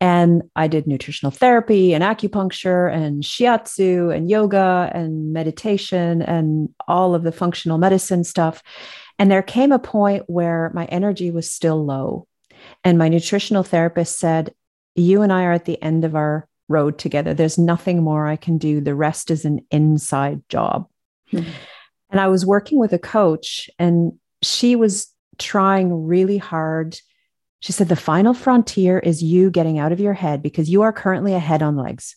And 0.00 0.42
i 0.56 0.66
did 0.66 0.86
nutritional 0.86 1.30
therapy 1.30 1.94
and 1.94 2.02
acupuncture 2.02 2.92
and 2.92 3.22
shiatsu 3.22 4.14
and 4.14 4.28
yoga 4.28 4.90
and 4.92 5.32
meditation 5.32 6.22
and 6.22 6.70
all 6.88 7.14
of 7.14 7.22
the 7.22 7.32
functional 7.32 7.78
medicine 7.78 8.24
stuff. 8.24 8.62
And 9.18 9.30
there 9.30 9.42
came 9.42 9.70
a 9.70 9.78
point 9.78 10.24
where 10.26 10.70
my 10.74 10.86
energy 10.86 11.30
was 11.30 11.52
still 11.52 11.84
low. 11.84 12.26
And 12.84 12.98
my 12.98 13.08
nutritional 13.08 13.62
therapist 13.62 14.18
said 14.18 14.54
you 14.96 15.22
and 15.22 15.32
i 15.32 15.44
are 15.44 15.52
at 15.52 15.66
the 15.66 15.80
end 15.82 16.04
of 16.04 16.16
our 16.16 16.48
road 16.70 16.98
together. 16.98 17.34
There's 17.34 17.58
nothing 17.58 18.02
more 18.02 18.26
I 18.26 18.36
can 18.36 18.56
do. 18.56 18.80
The 18.80 18.94
rest 18.94 19.30
is 19.30 19.44
an 19.44 19.66
inside 19.70 20.42
job. 20.48 20.88
Mm-hmm. 21.32 21.50
And 22.10 22.20
I 22.20 22.28
was 22.28 22.46
working 22.46 22.78
with 22.78 22.92
a 22.92 22.98
coach, 22.98 23.68
and 23.78 24.12
she 24.42 24.76
was 24.76 25.12
trying 25.38 26.06
really 26.06 26.38
hard. 26.38 26.98
She 27.60 27.72
said, 27.72 27.88
The 27.88 27.96
final 27.96 28.34
frontier 28.34 28.98
is 28.98 29.22
you 29.22 29.50
getting 29.50 29.78
out 29.78 29.92
of 29.92 30.00
your 30.00 30.14
head 30.14 30.42
because 30.42 30.70
you 30.70 30.82
are 30.82 30.92
currently 30.92 31.34
a 31.34 31.38
head 31.38 31.62
on 31.62 31.76
legs. 31.76 32.16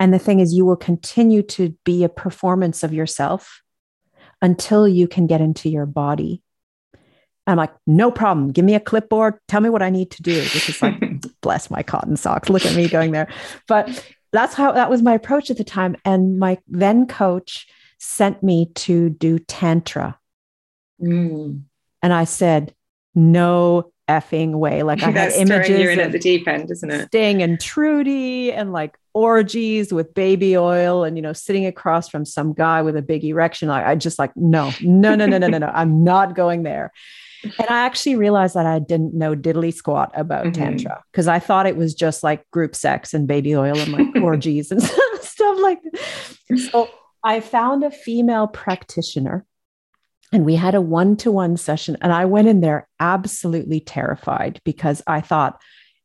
And 0.00 0.12
the 0.12 0.18
thing 0.18 0.40
is, 0.40 0.52
you 0.52 0.64
will 0.64 0.76
continue 0.76 1.42
to 1.42 1.76
be 1.84 2.04
a 2.04 2.08
performance 2.08 2.82
of 2.82 2.92
yourself 2.92 3.62
until 4.42 4.88
you 4.88 5.06
can 5.06 5.26
get 5.26 5.40
into 5.40 5.68
your 5.68 5.86
body. 5.86 6.42
I'm 7.46 7.58
like, 7.58 7.72
no 7.86 8.10
problem. 8.10 8.52
Give 8.52 8.64
me 8.64 8.74
a 8.74 8.80
clipboard. 8.80 9.34
Tell 9.48 9.60
me 9.60 9.68
what 9.68 9.82
I 9.82 9.90
need 9.90 10.10
to 10.12 10.22
do. 10.22 10.34
This 10.34 10.68
is 10.68 10.82
like, 10.82 10.98
bless 11.44 11.70
my 11.70 11.82
cotton 11.82 12.16
socks. 12.16 12.48
Look 12.48 12.64
at 12.64 12.74
me 12.74 12.88
going 12.88 13.12
there. 13.12 13.28
But 13.68 14.04
that's 14.32 14.54
how 14.54 14.72
that 14.72 14.90
was 14.90 15.02
my 15.02 15.12
approach 15.12 15.50
at 15.50 15.58
the 15.58 15.64
time. 15.64 15.94
And 16.04 16.38
my 16.38 16.58
then 16.66 17.06
coach 17.06 17.68
sent 17.98 18.42
me 18.42 18.72
to 18.74 19.10
do 19.10 19.38
Tantra. 19.38 20.18
Mm. 21.00 21.62
And 22.02 22.12
I 22.12 22.24
said, 22.24 22.74
no 23.14 23.92
effing 24.08 24.54
way. 24.54 24.82
Like 24.82 25.02
I 25.02 25.10
had 25.12 25.32
images 25.32 25.78
you 25.78 25.90
in 25.90 26.00
at 26.00 26.12
the 26.12 26.18
deep 26.18 26.48
end, 26.48 26.70
isn't 26.70 26.90
it? 26.90 27.06
Sting 27.08 27.42
and 27.42 27.58
Trudie 27.58 28.52
and 28.52 28.72
like 28.72 28.96
orgies 29.12 29.92
with 29.92 30.14
baby 30.14 30.56
oil 30.56 31.04
and 31.04 31.16
you 31.16 31.22
know 31.22 31.32
sitting 31.32 31.66
across 31.66 32.08
from 32.08 32.24
some 32.24 32.52
guy 32.54 32.80
with 32.82 32.96
a 32.96 33.02
big 33.02 33.22
erection. 33.22 33.68
Like 33.68 33.86
I 33.86 33.94
just 33.94 34.18
like 34.18 34.34
no, 34.34 34.72
no, 34.80 35.14
no, 35.14 35.26
no, 35.26 35.38
no, 35.38 35.46
no, 35.46 35.58
no. 35.58 35.66
I'm 35.74 36.02
not 36.04 36.34
going 36.34 36.62
there 36.62 36.90
and 37.44 37.68
I 37.68 37.84
actually 37.84 38.16
realized 38.16 38.54
that 38.54 38.66
I 38.66 38.78
didn't 38.78 39.14
know 39.14 39.34
diddly 39.34 39.72
squat 39.72 40.10
about 40.14 40.46
mm-hmm. 40.46 40.62
tantra 40.62 41.02
because 41.12 41.28
I 41.28 41.38
thought 41.38 41.66
it 41.66 41.76
was 41.76 41.94
just 41.94 42.22
like 42.22 42.50
group 42.50 42.74
sex 42.74 43.14
and 43.14 43.28
baby 43.28 43.54
oil 43.54 43.78
and 43.78 43.92
like 43.92 44.22
orgies 44.22 44.70
and 44.70 44.82
stuff 45.20 45.58
like 45.60 45.80
that. 45.82 46.58
So 46.58 46.88
I 47.22 47.40
found 47.40 47.84
a 47.84 47.90
female 47.90 48.46
practitioner 48.46 49.44
and 50.32 50.44
we 50.44 50.56
had 50.56 50.74
a 50.74 50.80
one 50.80 51.16
to 51.18 51.30
one 51.30 51.56
session. 51.56 51.96
And 52.00 52.12
I 52.12 52.24
went 52.24 52.48
in 52.48 52.60
there 52.60 52.88
absolutely 52.98 53.80
terrified 53.80 54.60
because 54.64 55.02
I 55.06 55.20
thought, 55.20 55.60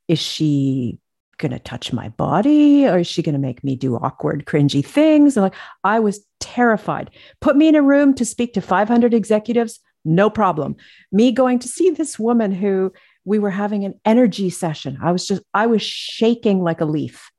is 0.08 0.20
she 0.20 1.00
going 1.40 1.52
to 1.52 1.60
touch 1.60 1.92
my 1.92 2.10
body 2.10 2.86
or 2.86 3.00
is 3.00 3.08
she 3.08 3.24
going 3.24 3.34
to 3.34 3.40
make 3.40 3.64
me 3.64 3.76
do 3.76 3.96
awkward, 3.96 4.46
cringy 4.46 4.86
things? 4.86 5.36
And 5.36 5.44
like, 5.46 5.56
I 5.84 6.00
was 6.00 6.24
terrified. 6.40 7.10
Put 7.42 7.56
me 7.56 7.68
in 7.70 7.76
a 7.76 7.82
room 7.82 8.14
to 8.16 8.26
speak 8.26 8.54
to 8.54 8.62
500 8.62 9.14
executives 9.14 9.80
no 10.06 10.30
problem. 10.30 10.76
Me 11.12 11.32
going 11.32 11.60
to 11.60 11.68
see 11.68 11.90
this 11.90 12.18
woman 12.18 12.52
who 12.52 12.92
we 13.26 13.40
were 13.40 13.50
having 13.50 13.86
an 13.86 14.00
energy 14.06 14.50
session. 14.50 14.98
I 15.02 15.12
was 15.12 15.28
just, 15.28 15.42
I 15.54 15.68
was 15.68 15.82
shaking 15.82 16.64
like 16.64 16.82
a 16.82 16.86
leaf. 16.86 17.30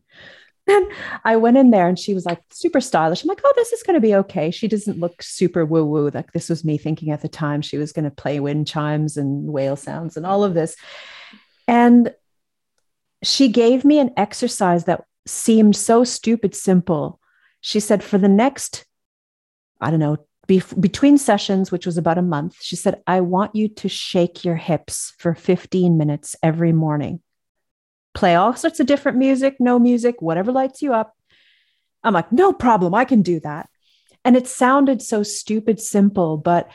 And 0.69 0.87
I 1.25 1.37
went 1.37 1.57
in 1.57 1.71
there 1.71 1.89
and 1.89 1.99
she 1.99 2.15
was 2.15 2.25
like 2.25 2.41
super 2.51 2.81
stylish. 2.81 3.23
I'm 3.23 3.29
like, 3.29 3.41
oh, 3.45 3.53
this 3.57 3.73
is 3.73 3.83
going 3.83 3.95
to 3.95 4.01
be 4.01 4.15
okay. 4.17 4.53
She 4.53 4.69
doesn't 4.69 5.01
look 5.01 5.21
super 5.23 5.65
woo 5.65 5.85
woo. 5.85 6.11
Like 6.11 6.33
this 6.33 6.49
was 6.49 6.65
me 6.65 6.79
thinking 6.79 7.11
at 7.11 7.23
the 7.23 7.29
time 7.29 7.61
she 7.61 7.77
was 7.77 7.93
going 7.93 8.05
to 8.05 8.11
play 8.11 8.39
wind 8.39 8.69
chimes 8.69 9.17
and 9.17 9.47
whale 9.53 9.75
sounds 9.75 10.17
and 10.17 10.25
all 10.25 10.45
of 10.45 10.55
this. 10.55 10.77
And 11.67 12.15
she 13.25 13.49
gave 13.49 13.85
me 13.85 13.99
an 13.99 14.13
exercise 14.17 14.85
that 14.85 15.05
seemed 15.27 15.75
so 15.77 16.05
stupid 16.05 16.55
simple. 16.55 17.21
She 17.61 17.81
said, 17.81 18.05
for 18.05 18.19
the 18.19 18.29
next, 18.29 18.85
I 19.81 19.91
don't 19.91 20.01
know, 20.01 20.19
be- 20.51 20.81
between 20.81 21.17
sessions, 21.17 21.71
which 21.71 21.87
was 21.87 21.97
about 21.97 22.19
a 22.19 22.23
month, 22.23 22.57
she 22.61 22.75
said, 22.75 23.01
I 23.07 23.21
want 23.21 23.55
you 23.55 23.69
to 23.69 23.89
shake 23.89 24.45
your 24.45 24.57
hips 24.57 25.15
for 25.17 25.33
15 25.33 25.97
minutes 25.97 26.35
every 26.43 26.73
morning. 26.73 27.21
Play 28.15 28.35
all 28.35 28.57
sorts 28.57 28.81
of 28.81 28.89
different 28.89 29.17
music, 29.17 29.59
no 29.61 29.79
music, 29.79 30.21
whatever 30.21 30.51
lights 30.51 30.83
you 30.83 30.93
up. 30.93 31.17
I'm 32.03 32.15
like, 32.15 32.33
no 32.33 32.53
problem. 32.53 32.97
I 32.97 33.05
can 33.05 33.23
do 33.23 33.39
that. 33.41 33.69
And 34.25 34.37
it 34.37 34.49
sounded 34.49 35.03
so 35.03 35.23
stupid 35.23 35.79
simple, 35.79 36.37
but 36.37 36.69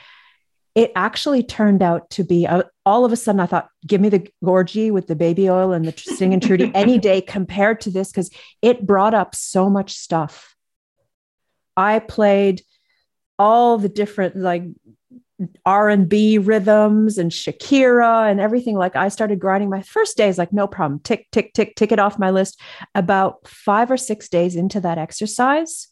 it 0.74 0.94
actually 0.96 1.44
turned 1.44 1.84
out 1.84 2.10
to 2.12 2.24
be 2.24 2.46
a, 2.46 2.63
all 2.86 3.03
of 3.03 3.12
a 3.12 3.17
sudden 3.17 3.41
I 3.41 3.46
thought, 3.46 3.67
give 3.86 4.00
me 4.00 4.08
the 4.08 4.25
gorgie 4.41 4.89
with 4.89 5.08
the 5.08 5.17
baby 5.17 5.50
oil 5.50 5.74
and 5.74 5.84
the 5.84 5.94
Sting 5.98 6.32
and 6.32 6.41
Trudie 6.41 6.72
any 6.74 6.98
day 7.10 7.20
compared 7.20 7.82
to 7.82 7.91
this 7.91 8.10
because 8.10 8.32
it 8.62 8.88
brought 8.88 9.13
up 9.13 9.36
so 9.36 9.70
much 9.70 9.98
stuff. 9.98 10.55
I 11.75 12.00
played 12.00 12.62
all 13.38 13.77
the 13.77 13.89
different 13.89 14.36
like 14.36 14.63
R&B 15.65 16.38
rhythms 16.38 17.18
and 17.18 17.32
Shakira 17.32 18.32
and 18.32 18.39
everything. 18.39 18.77
Like 18.77 18.96
I 18.96 19.10
started 19.10 19.39
grinding 19.39 19.70
my 19.70 19.82
first 19.82 20.15
days 20.15 20.38
like 20.38 20.54
no 20.54 20.68
problem. 20.68 21.00
Tick 21.00 21.27
tick 21.32 21.54
tick 21.54 21.75
tick 21.75 21.92
it 21.92 22.00
off 22.00 22.18
my 22.18 22.32
list. 22.32 22.60
About 22.94 23.46
5 23.48 23.92
or 23.92 23.98
6 23.98 24.30
days 24.30 24.56
into 24.56 24.80
that 24.82 24.98
exercise 24.98 25.89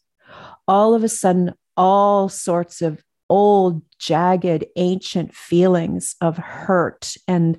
all 0.66 0.94
of 0.94 1.04
a 1.04 1.08
sudden 1.08 1.54
all 1.76 2.28
sorts 2.28 2.82
of 2.82 3.02
old 3.28 3.82
jagged 3.98 4.64
ancient 4.76 5.34
feelings 5.34 6.16
of 6.20 6.36
hurt. 6.36 7.14
And 7.26 7.58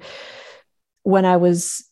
when 1.04 1.25
I 1.25 1.38
was 1.38 1.89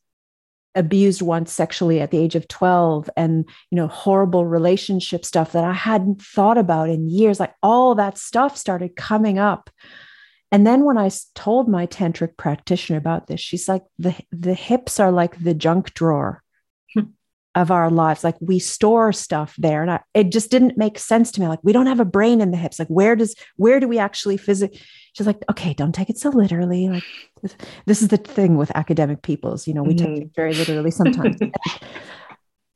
abused 0.76 1.22
once 1.22 1.52
sexually 1.52 2.02
at 2.02 2.12
the 2.12 2.18
age 2.18 2.36
of 2.36 2.48
12 2.48 3.10
and 3.16 3.48
you 3.70 3.76
know 3.76 3.88
horrible 3.88 4.46
relationship 4.46 5.24
stuff 5.24 5.52
that 5.52 5.64
i 5.64 5.74
hadn't 5.74 6.22
thought 6.22 6.58
about 6.58 6.90
in 6.90 7.10
years 7.10 7.40
like 7.40 7.54
all 7.62 7.96
that 7.96 8.18
stuff 8.18 8.58
started 8.58 8.96
coming 8.96 9.38
up. 9.38 9.70
And 10.52 10.68
then 10.68 10.84
when 10.84 10.98
i 10.98 11.10
told 11.36 11.68
my 11.68 11.88
tantric 11.88 12.38
practitioner 12.38 12.98
about 12.98 13.28
this 13.28 13.40
she's 13.40 13.68
like 13.68 13.84
the 13.98 14.16
the 14.32 14.54
hips 14.54 15.00
are 15.00 15.12
like 15.12 15.38
the 15.44 15.54
junk 15.54 15.94
drawer 15.94 16.44
hmm. 16.94 17.02
of 17.56 17.72
our 17.72 17.90
lives. 17.90 18.24
Like 18.24 18.38
we 18.40 18.60
store 18.60 19.12
stuff 19.14 19.56
there. 19.58 19.82
And 19.82 19.92
I, 19.92 20.00
it 20.14 20.32
just 20.32 20.52
didn't 20.52 20.78
make 20.78 21.00
sense 21.00 21.32
to 21.32 21.42
me. 21.42 21.48
Like 21.48 21.64
we 21.64 21.74
don't 21.74 21.88
have 21.88 22.00
a 22.00 22.06
brain 22.06 22.42
in 22.42 22.52
the 22.52 22.58
hips. 22.58 22.80
Like 22.80 22.88
where 22.88 23.16
does 23.16 23.36
where 23.58 23.80
do 23.80 23.88
we 23.88 23.98
actually 23.98 24.38
physically 24.38 24.80
she's 25.14 25.28
like 25.28 25.44
okay 25.50 25.74
don't 25.74 25.96
take 25.96 26.10
it 26.10 26.18
so 26.18 26.30
literally 26.30 26.90
like 26.90 27.04
this 27.86 28.02
is 28.02 28.10
the 28.10 28.18
thing 28.18 28.58
with 28.58 28.72
academic 28.76 29.22
peoples 29.22 29.68
you 29.68 29.74
know 29.74 29.84
we 29.84 29.94
mm-hmm. 29.96 30.14
take 30.14 30.24
it 30.24 30.32
very 30.36 30.54
literally 30.54 30.92
sometimes 31.02 31.38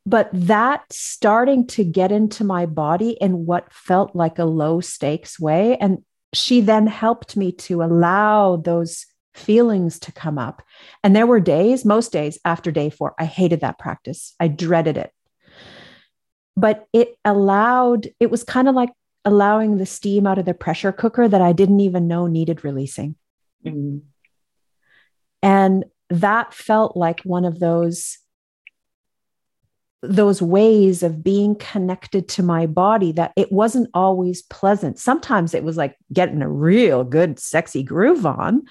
but 0.05 0.29
that 0.31 0.81
starting 0.91 1.67
to 1.67 1.83
get 1.83 2.11
into 2.11 2.43
my 2.43 2.65
body 2.65 3.11
in 3.19 3.45
what 3.45 3.71
felt 3.73 4.15
like 4.15 4.39
a 4.39 4.45
low 4.45 4.79
stakes 4.79 5.39
way 5.39 5.77
and 5.77 6.03
she 6.33 6.61
then 6.61 6.87
helped 6.87 7.37
me 7.37 7.51
to 7.51 7.81
allow 7.81 8.57
those 8.57 9.05
feelings 9.37 9.99
to 9.99 10.11
come 10.11 10.37
up. 10.37 10.63
And 11.03 11.15
there 11.15 11.27
were 11.27 11.39
days, 11.39 11.85
most 11.85 12.11
days 12.11 12.39
after 12.43 12.71
day 12.71 12.89
four, 12.89 13.13
I 13.19 13.25
hated 13.25 13.61
that 13.61 13.79
practice. 13.79 14.35
I 14.39 14.47
dreaded 14.47 14.97
it. 14.97 15.11
But 16.55 16.85
it 16.91 17.15
allowed, 17.23 18.09
it 18.19 18.31
was 18.31 18.43
kind 18.43 18.67
of 18.67 18.75
like 18.75 18.89
allowing 19.27 19.75
the 19.75 19.85
steam 19.85 20.25
out 20.25 20.37
of 20.37 20.45
the 20.45 20.53
pressure 20.53 20.93
cooker 20.93 21.27
that 21.27 21.41
I 21.41 21.51
didn't 21.51 21.81
even 21.81 22.07
know 22.07 22.27
needed 22.27 22.63
releasing. 22.63 23.15
Mm-hmm. 23.65 23.97
And 25.43 25.83
that 26.09 26.53
felt 26.53 26.95
like 26.95 27.19
one 27.23 27.43
of 27.43 27.59
those 27.59 28.17
those 30.03 30.41
ways 30.41 31.03
of 31.03 31.23
being 31.23 31.55
connected 31.55 32.29
to 32.29 32.43
my 32.43 32.67
body 32.67 33.11
that 33.11 33.33
it 33.35 33.51
wasn't 33.51 33.89
always 33.93 34.43
pleasant. 34.43 34.97
Sometimes 34.97 35.53
it 35.53 35.63
was 35.63 35.75
like 35.75 35.97
getting 36.13 36.41
a 36.41 36.49
real 36.49 37.03
good, 37.03 37.39
sexy 37.39 37.83
groove 37.83 38.25
on 38.25 38.61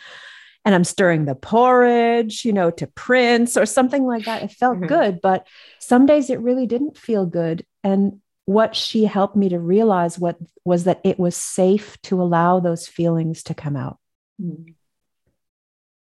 and 0.65 0.75
I'm 0.75 0.85
stirring 0.85 1.27
the 1.27 1.35
porridge, 1.35 2.45
you 2.45 2.53
know, 2.53 2.71
to 2.71 2.87
Prince 2.87 3.57
or 3.57 3.67
something 3.67 4.07
like 4.07 4.25
that. 4.25 4.45
It 4.45 4.53
felt 4.53 4.79
mm-hmm. 4.79 4.87
good, 4.87 5.21
but 5.21 5.47
some 5.81 6.07
days 6.07 6.31
it 6.31 6.41
really 6.41 6.67
didn't 6.67 6.97
feel 6.97 7.27
good. 7.27 7.67
And 7.85 8.21
what 8.47 8.75
she 8.75 9.05
helped 9.05 9.37
me 9.37 9.49
to 9.51 9.59
realize 9.59 10.19
what 10.19 10.39
was 10.65 10.85
that 10.85 11.01
it 11.05 11.19
was 11.19 11.37
safe 11.37 12.01
to 12.03 12.23
allow 12.23 12.61
those 12.61 12.87
feelings 12.87 13.43
to 13.45 13.55
come 13.55 13.77
out. 13.77 13.99
Mm-hmm. 14.41 14.73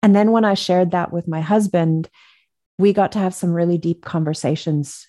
And 0.02 0.16
then 0.16 0.32
when 0.32 0.44
I 0.44 0.56
shared 0.56 0.92
that 0.92 1.14
with 1.14 1.28
my 1.28 1.42
husband, 1.42 2.10
we 2.78 2.92
got 2.92 3.14
to 3.14 3.20
have 3.20 3.34
some 3.34 3.54
really 3.54 3.78
deep 3.78 4.04
conversations 4.04 5.08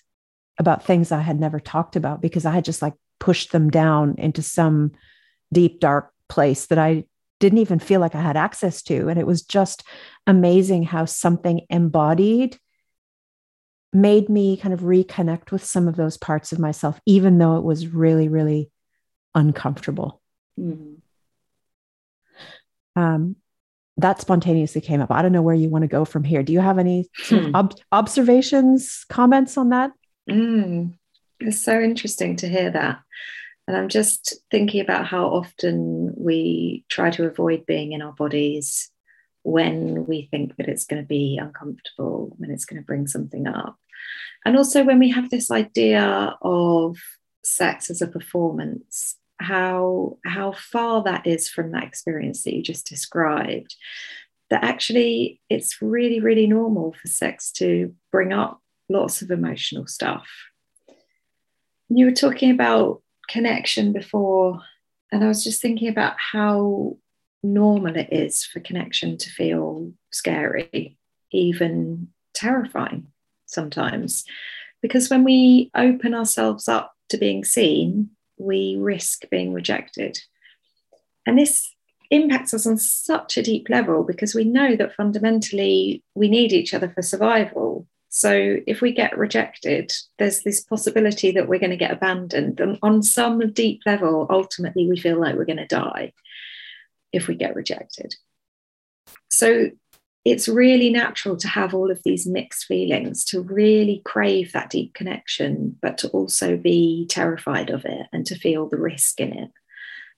about 0.57 0.85
things 0.85 1.11
I 1.11 1.21
had 1.21 1.39
never 1.39 1.59
talked 1.59 1.95
about 1.95 2.21
because 2.21 2.45
I 2.45 2.51
had 2.51 2.63
just 2.63 2.81
like 2.81 2.93
pushed 3.19 3.51
them 3.51 3.69
down 3.69 4.15
into 4.17 4.41
some 4.41 4.91
deep, 5.51 5.79
dark 5.79 6.13
place 6.29 6.67
that 6.67 6.77
I 6.77 7.05
didn't 7.39 7.57
even 7.57 7.79
feel 7.79 7.99
like 7.99 8.15
I 8.15 8.21
had 8.21 8.37
access 8.37 8.81
to. 8.83 9.09
And 9.09 9.19
it 9.19 9.27
was 9.27 9.41
just 9.41 9.83
amazing 10.27 10.83
how 10.83 11.05
something 11.05 11.65
embodied 11.69 12.57
made 13.95 14.27
me 14.27 14.57
kind 14.57 14.73
of 14.73 14.81
reconnect 14.81 15.51
with 15.51 15.63
some 15.63 15.87
of 15.87 15.95
those 15.95 16.17
parts 16.17 16.51
of 16.51 16.59
myself, 16.59 16.99
even 17.05 17.37
though 17.37 17.57
it 17.57 17.63
was 17.63 17.87
really, 17.87 18.27
really 18.27 18.69
uncomfortable. 19.33 20.21
Mm-hmm. 20.59 20.95
Um, 22.97 23.37
that 23.97 24.19
spontaneously 24.19 24.81
came 24.81 25.01
up. 25.01 25.11
I 25.11 25.21
don't 25.21 25.31
know 25.31 25.41
where 25.41 25.55
you 25.55 25.69
want 25.69 25.83
to 25.83 25.87
go 25.87 26.03
from 26.03 26.25
here. 26.25 26.43
Do 26.43 26.51
you 26.51 26.59
have 26.59 26.77
any 26.77 27.09
hmm. 27.23 27.55
ob- 27.55 27.79
observations, 27.91 29.05
comments 29.09 29.57
on 29.57 29.69
that? 29.69 29.91
Mm. 30.29 30.97
It's 31.39 31.61
so 31.61 31.79
interesting 31.79 32.35
to 32.37 32.49
hear 32.49 32.69
that. 32.71 32.99
And 33.67 33.77
I'm 33.77 33.89
just 33.89 34.35
thinking 34.51 34.81
about 34.81 35.05
how 35.05 35.27
often 35.27 36.13
we 36.17 36.83
try 36.89 37.09
to 37.11 37.25
avoid 37.25 37.65
being 37.65 37.93
in 37.93 38.01
our 38.01 38.11
bodies 38.11 38.91
when 39.43 40.05
we 40.05 40.27
think 40.31 40.55
that 40.57 40.67
it's 40.67 40.85
going 40.85 41.01
to 41.01 41.07
be 41.07 41.39
uncomfortable, 41.41 42.33
when 42.37 42.51
it's 42.51 42.65
going 42.65 42.81
to 42.81 42.85
bring 42.85 43.07
something 43.07 43.47
up. 43.47 43.77
And 44.45 44.55
also 44.55 44.83
when 44.83 44.99
we 44.99 45.09
have 45.09 45.29
this 45.29 45.49
idea 45.49 46.35
of 46.41 46.97
sex 47.43 47.89
as 47.89 48.01
a 48.01 48.07
performance, 48.07 49.17
how, 49.39 50.17
how 50.23 50.53
far 50.53 51.03
that 51.03 51.25
is 51.25 51.49
from 51.49 51.71
that 51.71 51.83
experience 51.83 52.43
that 52.43 52.53
you 52.53 52.61
just 52.61 52.87
described. 52.87 53.75
That 54.51 54.63
actually 54.63 55.41
it's 55.49 55.81
really, 55.81 56.19
really 56.19 56.45
normal 56.45 56.93
for 56.93 57.07
sex 57.07 57.51
to 57.53 57.95
bring 58.11 58.31
up 58.31 58.61
lots 58.89 59.23
of 59.23 59.31
emotional 59.31 59.87
stuff. 59.87 60.27
You 61.89 62.05
were 62.05 62.11
talking 62.11 62.51
about 62.51 63.01
connection 63.27 63.91
before, 63.91 64.61
and 65.11 65.23
I 65.23 65.27
was 65.27 65.43
just 65.43 65.61
thinking 65.61 65.87
about 65.87 66.15
how 66.19 66.97
normal 67.41 67.95
it 67.95 68.09
is 68.11 68.43
for 68.43 68.59
connection 68.59 69.17
to 69.17 69.29
feel 69.29 69.91
scary, 70.11 70.97
even 71.31 72.09
terrifying 72.33 73.07
sometimes. 73.45 74.25
Because 74.81 75.09
when 75.09 75.23
we 75.23 75.71
open 75.75 76.13
ourselves 76.13 76.67
up 76.67 76.93
to 77.09 77.17
being 77.17 77.43
seen, 77.43 78.11
we 78.37 78.75
risk 78.77 79.29
being 79.29 79.53
rejected. 79.53 80.19
And 81.25 81.37
this 81.37 81.73
impacts 82.11 82.53
us 82.53 82.67
on 82.67 82.77
such 82.77 83.37
a 83.37 83.43
deep 83.43 83.67
level 83.69 84.03
because 84.03 84.35
we 84.35 84.43
know 84.43 84.75
that 84.75 84.95
fundamentally 84.95 86.03
we 86.13 86.29
need 86.29 86.53
each 86.53 86.73
other 86.73 86.89
for 86.89 87.01
survival. 87.01 87.87
So 88.09 88.57
if 88.65 88.81
we 88.81 88.93
get 88.93 89.17
rejected, 89.17 89.91
there's 90.19 90.41
this 90.41 90.61
possibility 90.61 91.31
that 91.31 91.47
we're 91.47 91.59
going 91.59 91.71
to 91.71 91.77
get 91.77 91.91
abandoned. 91.91 92.59
And 92.59 92.77
on 92.81 93.03
some 93.03 93.51
deep 93.51 93.81
level, 93.85 94.27
ultimately, 94.29 94.87
we 94.87 94.97
feel 94.97 95.19
like 95.19 95.35
we're 95.35 95.45
going 95.45 95.57
to 95.57 95.67
die 95.67 96.13
if 97.11 97.27
we 97.27 97.35
get 97.35 97.55
rejected. 97.55 98.15
So 99.29 99.71
it's 100.25 100.47
really 100.47 100.89
natural 100.89 101.37
to 101.37 101.47
have 101.47 101.73
all 101.73 101.91
of 101.91 102.01
these 102.03 102.25
mixed 102.25 102.65
feelings, 102.65 103.23
to 103.25 103.41
really 103.41 104.01
crave 104.03 104.51
that 104.51 104.71
deep 104.71 104.93
connection, 104.93 105.77
but 105.81 105.97
to 105.99 106.09
also 106.09 106.57
be 106.57 107.05
terrified 107.09 107.69
of 107.69 107.85
it 107.85 108.07
and 108.11 108.25
to 108.25 108.35
feel 108.35 108.67
the 108.67 108.77
risk 108.77 109.21
in 109.21 109.31
it. 109.31 109.51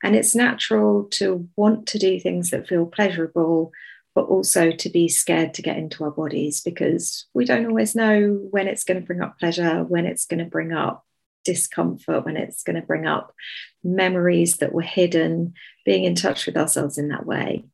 And 0.03 0.15
it's 0.15 0.33
natural 0.33 1.05
to 1.11 1.49
want 1.55 1.87
to 1.87 1.99
do 1.99 2.19
things 2.19 2.51
that 2.51 2.67
feel 2.67 2.85
pleasurable 2.85 3.71
but 4.17 4.29
also 4.29 4.71
to 4.71 4.89
be 4.89 5.07
scared 5.07 5.53
to 5.53 5.61
get 5.61 5.77
into 5.77 6.03
our 6.03 6.09
bodies 6.09 6.61
because 6.61 7.27
we 7.35 7.45
don't 7.45 7.67
always 7.67 7.93
know 7.93 8.47
when 8.49 8.67
it's 8.67 8.83
going 8.83 8.99
to 8.99 9.05
bring 9.05 9.21
up 9.21 9.37
pleasure, 9.37 9.83
when 9.83 10.07
it's 10.07 10.25
going 10.25 10.39
to 10.39 10.49
bring 10.49 10.73
up 10.73 11.05
discomfort, 11.45 12.25
when 12.25 12.35
it's 12.35 12.63
going 12.63 12.77
to 12.77 12.81
bring 12.81 13.05
up 13.05 13.31
memories 13.83 14.57
that 14.57 14.73
were 14.73 14.81
hidden, 14.81 15.53
being 15.85 16.03
in 16.03 16.15
touch 16.15 16.47
with 16.47 16.57
ourselves 16.57 16.97
in 16.97 17.09
that 17.09 17.27
way. 17.27 17.65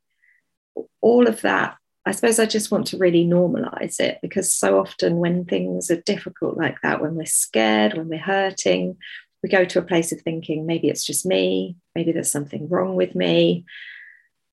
All 1.00 1.30
of 1.30 1.40
that, 1.44 1.78
I 2.06 2.12
suppose 2.12 2.38
I 2.38 2.46
just 2.46 2.72
want 2.72 2.88
to 2.88 2.98
really 2.98 3.26
normalize 3.26 4.00
it 4.00 4.20
because 4.22 4.52
so 4.52 4.78
often 4.78 5.18
when 5.18 5.46
things 5.46 5.90
are 5.90 6.02
difficult 6.02 6.58
like 6.58 6.82
that, 6.82 7.02
when 7.02 7.16
we're 7.16 7.26
scared, 7.26 7.94
when 7.94 8.10
we're 8.10 8.20
hurting, 8.20 8.98
we 9.42 9.50
go 9.50 9.64
to 9.64 9.80
a 9.80 9.84
place 9.84 10.12
of 10.12 10.22
thinking 10.22 10.66
maybe 10.66 10.90
it's 10.90 11.06
just 11.06 11.26
me, 11.26 11.78
maybe 11.96 12.12
there's 12.12 12.32
something 12.32 12.68
wrong 12.68 12.96
with 12.96 13.16
me. 13.16 13.66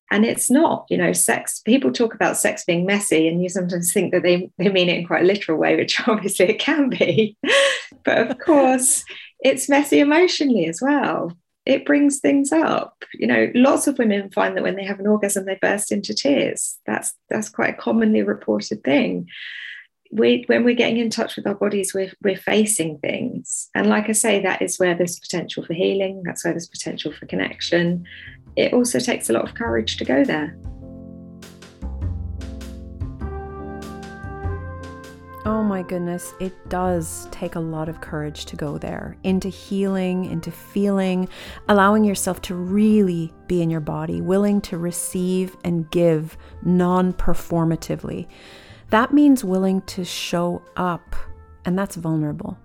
And 0.09 0.25
it's 0.25 0.49
not 0.49 0.85
you 0.89 0.97
know 0.97 1.13
sex 1.13 1.59
people 1.59 1.91
talk 1.91 2.13
about 2.13 2.35
sex 2.35 2.65
being 2.65 2.85
messy 2.85 3.29
and 3.29 3.41
you 3.41 3.47
sometimes 3.47 3.93
think 3.93 4.11
that 4.11 4.23
they, 4.23 4.49
they 4.57 4.67
mean 4.67 4.89
it 4.89 4.97
in 4.97 5.07
quite 5.07 5.23
a 5.23 5.25
literal 5.25 5.57
way 5.57 5.77
which 5.77 6.01
obviously 6.07 6.49
it 6.49 6.59
can 6.59 6.89
be. 6.89 7.37
But 8.03 8.29
of 8.29 8.37
course 8.39 9.05
it's 9.39 9.69
messy 9.69 9.99
emotionally 9.99 10.67
as 10.67 10.81
well 10.81 11.31
it 11.65 11.85
brings 11.85 12.19
things 12.19 12.51
up 12.51 13.03
you 13.13 13.27
know 13.27 13.51
lots 13.55 13.87
of 13.87 13.97
women 13.97 14.29
find 14.31 14.55
that 14.55 14.63
when 14.63 14.75
they 14.75 14.83
have 14.83 14.99
an 14.99 15.07
orgasm 15.07 15.45
they 15.45 15.57
burst 15.61 15.91
into 15.91 16.13
tears 16.13 16.77
that's 16.85 17.13
that's 17.29 17.49
quite 17.49 17.71
a 17.71 17.77
commonly 17.77 18.21
reported 18.21 18.83
thing 18.83 19.27
we, 20.13 20.43
when 20.47 20.65
we're 20.65 20.75
getting 20.75 20.97
in 20.97 21.09
touch 21.09 21.37
with 21.37 21.47
our 21.47 21.55
bodies, 21.55 21.93
we're, 21.93 22.11
we're 22.21 22.35
facing 22.35 22.97
things. 22.97 23.69
And 23.73 23.87
like 23.87 24.09
I 24.09 24.11
say, 24.11 24.41
that 24.41 24.61
is 24.61 24.77
where 24.77 24.93
there's 24.93 25.17
potential 25.17 25.63
for 25.63 25.71
healing. 25.71 26.23
That's 26.25 26.43
where 26.43 26.51
there's 26.51 26.67
potential 26.67 27.13
for 27.13 27.25
connection 27.27 28.05
it 28.55 28.73
also 28.73 28.99
takes 28.99 29.29
a 29.29 29.33
lot 29.33 29.47
of 29.47 29.55
courage 29.55 29.97
to 29.97 30.05
go 30.05 30.23
there. 30.23 30.57
Oh 35.43 35.63
my 35.63 35.81
goodness, 35.81 36.35
it 36.39 36.69
does 36.69 37.27
take 37.31 37.55
a 37.55 37.59
lot 37.59 37.89
of 37.89 37.99
courage 37.99 38.45
to 38.45 38.55
go 38.55 38.77
there 38.77 39.17
into 39.23 39.49
healing, 39.49 40.25
into 40.25 40.51
feeling, 40.51 41.27
allowing 41.67 42.03
yourself 42.03 42.43
to 42.43 42.53
really 42.53 43.33
be 43.47 43.63
in 43.63 43.71
your 43.71 43.79
body, 43.79 44.21
willing 44.21 44.61
to 44.61 44.77
receive 44.77 45.57
and 45.63 45.89
give 45.89 46.37
non 46.61 47.11
performatively. 47.13 48.27
That 48.91 49.13
means 49.13 49.43
willing 49.43 49.81
to 49.83 50.05
show 50.05 50.61
up, 50.77 51.15
and 51.65 51.77
that's 51.77 51.95
vulnerable. 51.95 52.59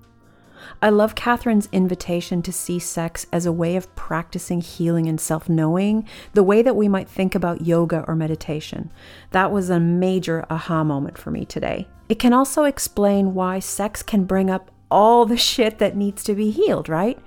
I 0.82 0.90
love 0.90 1.14
Catherine's 1.14 1.70
invitation 1.72 2.42
to 2.42 2.52
see 2.52 2.78
sex 2.78 3.26
as 3.32 3.46
a 3.46 3.52
way 3.52 3.76
of 3.76 3.94
practicing 3.96 4.60
healing 4.60 5.08
and 5.08 5.18
self 5.18 5.48
knowing, 5.48 6.06
the 6.34 6.42
way 6.42 6.60
that 6.60 6.76
we 6.76 6.88
might 6.88 7.08
think 7.08 7.34
about 7.34 7.64
yoga 7.64 8.04
or 8.06 8.14
meditation. 8.14 8.92
That 9.30 9.50
was 9.50 9.70
a 9.70 9.80
major 9.80 10.44
aha 10.50 10.84
moment 10.84 11.16
for 11.16 11.30
me 11.30 11.46
today. 11.46 11.88
It 12.08 12.18
can 12.18 12.32
also 12.32 12.64
explain 12.64 13.34
why 13.34 13.58
sex 13.58 14.02
can 14.02 14.24
bring 14.24 14.50
up 14.50 14.70
all 14.90 15.26
the 15.26 15.36
shit 15.36 15.78
that 15.78 15.96
needs 15.96 16.22
to 16.24 16.34
be 16.34 16.50
healed, 16.50 16.88
right? 16.88 17.18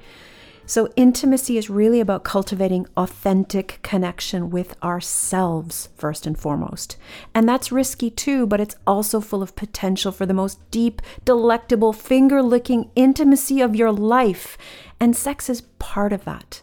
So, 0.66 0.88
intimacy 0.96 1.58
is 1.58 1.68
really 1.68 2.00
about 2.00 2.24
cultivating 2.24 2.86
authentic 2.96 3.80
connection 3.82 4.52
with 4.52 4.78
ourselves, 4.84 5.90
first 5.98 6.28
and 6.28 6.38
foremost. 6.38 6.96
And 7.34 7.50
that's 7.50 7.72
risky 7.72 8.12
too, 8.12 8.46
but 8.46 8.62
it's 8.62 8.76
also 8.86 9.20
full 9.20 9.42
of 9.42 9.56
potential 9.56 10.12
for 10.12 10.28
the 10.28 10.34
most 10.34 10.60
deep, 10.70 11.02
delectable, 11.26 11.92
finger 11.92 12.44
licking 12.44 12.92
intimacy 12.96 13.62
of 13.62 13.76
your 13.76 13.92
life. 13.92 14.60
And 15.00 15.18
sex 15.18 15.50
is 15.50 15.62
part 15.80 16.14
of 16.14 16.24
that. 16.26 16.62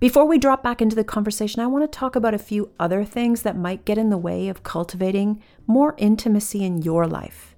Before 0.00 0.26
we 0.26 0.38
drop 0.38 0.62
back 0.62 0.82
into 0.82 0.94
the 0.94 1.02
conversation, 1.02 1.62
I 1.62 1.66
want 1.66 1.90
to 1.90 1.98
talk 1.98 2.14
about 2.14 2.34
a 2.34 2.38
few 2.38 2.70
other 2.78 3.04
things 3.04 3.40
that 3.40 3.56
might 3.56 3.86
get 3.86 3.96
in 3.96 4.10
the 4.10 4.18
way 4.18 4.48
of 4.48 4.62
cultivating 4.62 5.42
more 5.68 5.94
intimacy 5.98 6.64
in 6.64 6.82
your 6.82 7.06
life. 7.06 7.54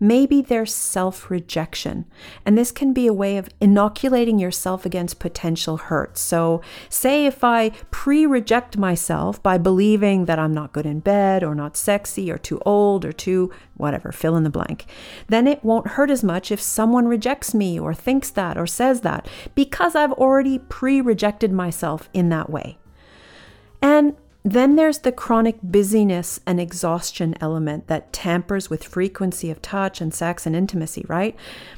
Maybe 0.00 0.42
there's 0.42 0.72
self 0.72 1.28
rejection, 1.28 2.04
and 2.46 2.56
this 2.56 2.70
can 2.70 2.92
be 2.92 3.08
a 3.08 3.12
way 3.12 3.36
of 3.36 3.48
inoculating 3.60 4.38
yourself 4.38 4.86
against 4.86 5.18
potential 5.18 5.76
hurt. 5.76 6.16
So, 6.16 6.62
say 6.88 7.26
if 7.26 7.42
I 7.42 7.70
pre 7.90 8.24
reject 8.24 8.76
myself 8.76 9.42
by 9.42 9.58
believing 9.58 10.26
that 10.26 10.38
I'm 10.38 10.54
not 10.54 10.72
good 10.72 10.86
in 10.86 11.00
bed, 11.00 11.42
or 11.42 11.54
not 11.54 11.76
sexy, 11.76 12.30
or 12.30 12.38
too 12.38 12.60
old, 12.64 13.04
or 13.04 13.12
too 13.12 13.52
whatever, 13.76 14.12
fill 14.12 14.36
in 14.36 14.44
the 14.44 14.50
blank, 14.50 14.86
then 15.26 15.48
it 15.48 15.64
won't 15.64 15.88
hurt 15.88 16.10
as 16.10 16.22
much 16.22 16.52
if 16.52 16.60
someone 16.60 17.08
rejects 17.08 17.52
me, 17.52 17.78
or 17.78 17.92
thinks 17.92 18.30
that, 18.30 18.56
or 18.56 18.68
says 18.68 19.00
that, 19.00 19.26
because 19.56 19.96
I've 19.96 20.12
already 20.12 20.60
pre 20.60 21.00
rejected 21.00 21.50
myself 21.50 22.08
in 22.12 22.28
that 22.28 22.50
way. 22.50 22.78
And 23.82 24.16
then 24.52 24.76
there's 24.76 25.00
the 25.00 25.12
chronic 25.12 25.58
busyness 25.62 26.38
and 26.46 26.60
exhaustion 26.60 27.34
element 27.40 27.88
that 27.88 28.12
tampers 28.12 28.70
with 28.70 28.84
frequency 28.84 29.50
of 29.50 29.60
touch 29.60 30.00
and 30.00 30.14
sex 30.14 30.46
and 30.46 30.54
intimacy, 30.54 31.04
right? 31.08 31.34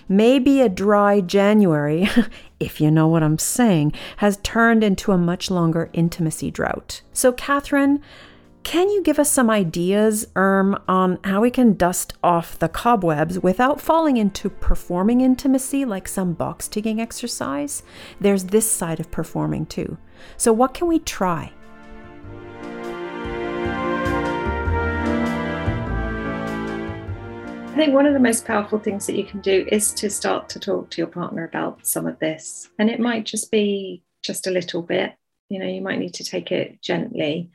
Maybe 0.09 0.61
a 0.61 0.69
dry 0.69 1.21
January, 1.21 2.09
if 2.61 2.81
you 2.81 2.91
know 2.91 3.09
what 3.09 3.23
I'm 3.23 3.39
saying, 3.39 3.93
has 4.19 4.39
turned 4.43 4.85
into 4.85 5.13
a 5.13 5.19
much 5.19 5.51
longer 5.51 5.89
intimacy 5.93 6.51
drought. 6.51 7.01
So, 7.13 7.33
Catherine, 7.33 8.03
can 8.63 8.91
you 8.91 9.03
give 9.03 9.19
us 9.19 9.31
some 9.31 9.49
ideas, 9.49 10.27
Erm, 10.37 10.79
on 10.87 11.19
how 11.25 11.41
we 11.41 11.51
can 11.51 11.75
dust 11.75 12.13
off 12.23 12.59
the 12.59 12.69
cobwebs 12.69 13.39
without 13.39 13.81
falling 13.81 14.19
into 14.19 14.51
performing 14.51 15.23
intimacy 15.23 15.87
like 15.87 16.07
some 16.07 16.35
box 16.35 16.69
ticking 16.69 17.01
exercise? 17.01 17.83
There's 18.21 18.45
this 18.45 18.71
side 18.71 19.01
of 19.01 19.11
performing 19.11 19.65
too. 19.65 19.97
So, 20.37 20.53
what 20.53 20.75
can 20.75 20.89
we 20.89 20.99
try? 20.99 21.53
Think 27.81 27.95
one 27.95 28.05
of 28.05 28.13
the 28.13 28.21
most 28.21 28.45
powerful 28.45 28.79
things 28.79 29.07
that 29.07 29.17
you 29.17 29.25
can 29.25 29.41
do 29.41 29.67
is 29.73 29.95
to 29.95 30.11
start 30.11 30.51
to 30.51 30.61
talk 30.61 30.91
to 30.91 31.01
your 31.01 31.07
partner 31.07 31.45
about 31.45 31.87
some 31.87 32.07
of 32.07 32.19
this. 32.19 32.69
And 32.79 32.91
it 32.91 33.01
might 33.01 33.25
just 33.25 33.51
be 33.51 34.03
just 34.23 34.47
a 34.47 34.51
little 34.51 34.83
bit, 34.83 35.15
you 35.49 35.59
know, 35.59 35.65
you 35.65 35.81
might 35.81 35.99
need 35.99 36.13
to 36.15 36.25
take 36.25 36.53
it 36.53 36.83
gently, 36.83 37.51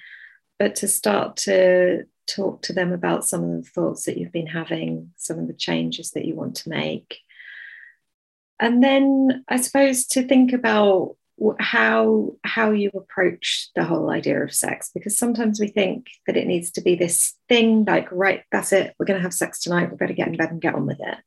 but 0.58 0.78
to 0.78 0.88
start 0.88 1.38
to 1.38 2.06
talk 2.26 2.64
to 2.64 2.74
them 2.74 2.92
about 2.92 3.24
some 3.24 3.44
of 3.44 3.66
the 3.66 3.70
thoughts 3.70 4.06
that 4.06 4.18
you've 4.18 4.32
been 4.32 4.48
having, 4.48 5.12
some 5.16 5.38
of 5.38 5.46
the 5.46 5.54
changes 5.54 6.10
that 6.14 6.26
you 6.26 6.34
want 6.34 6.56
to 6.56 6.70
make. 6.70 7.20
And 8.60 8.84
then 8.84 9.46
I 9.48 9.58
suppose 9.58 10.08
to 10.08 10.28
think 10.28 10.54
about 10.54 11.18
how 11.60 12.32
how 12.44 12.72
you 12.72 12.90
approach 12.96 13.70
the 13.76 13.84
whole 13.84 14.10
idea 14.10 14.42
of 14.42 14.54
sex 14.54 14.92
because 14.94 15.18
sometimes 15.18 15.60
we 15.60 15.68
think 15.68 16.08
that 16.28 16.38
it 16.38 16.48
needs 16.48 16.72
to 16.72 16.82
be 16.82 16.96
this 16.96 17.34
thing 17.50 17.84
like 17.86 18.08
right 18.12 18.44
that's 18.52 18.72
it 18.72 18.96
we're 18.98 19.06
going 19.06 19.18
to 19.18 19.24
have 19.24 19.34
sex 19.34 19.60
tonight 19.60 19.92
we 19.92 19.98
better 19.98 20.14
get 20.14 20.28
in 20.28 20.38
bed 20.38 20.52
and 20.52 20.62
get 20.62 20.76
on 20.76 20.86
with 20.86 21.00
it. 21.00 21.18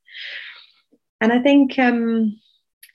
And 1.21 1.31
i 1.31 1.39
think 1.39 1.77
um 1.77 2.39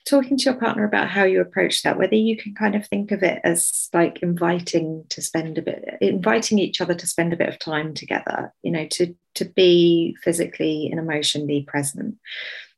talking 0.05 0.37
to 0.37 0.43
your 0.43 0.53
partner 0.53 0.85
about 0.85 1.09
how 1.09 1.23
you 1.23 1.41
approach 1.41 1.81
that 1.81 1.97
whether 1.97 2.15
you 2.15 2.37
can 2.37 2.53
kind 2.53 2.75
of 2.75 2.85
think 2.87 3.11
of 3.11 3.23
it 3.23 3.39
as 3.43 3.89
like 3.91 4.21
inviting 4.21 5.03
to 5.09 5.21
spend 5.21 5.57
a 5.57 5.61
bit 5.61 5.83
inviting 5.99 6.59
each 6.59 6.79
other 6.79 6.93
to 6.93 7.07
spend 7.07 7.33
a 7.33 7.37
bit 7.37 7.49
of 7.49 7.57
time 7.57 7.93
together 7.93 8.53
you 8.61 8.71
know 8.71 8.85
to 8.87 9.15
to 9.33 9.45
be 9.45 10.15
physically 10.21 10.89
and 10.91 10.99
emotionally 10.99 11.63
present 11.67 12.15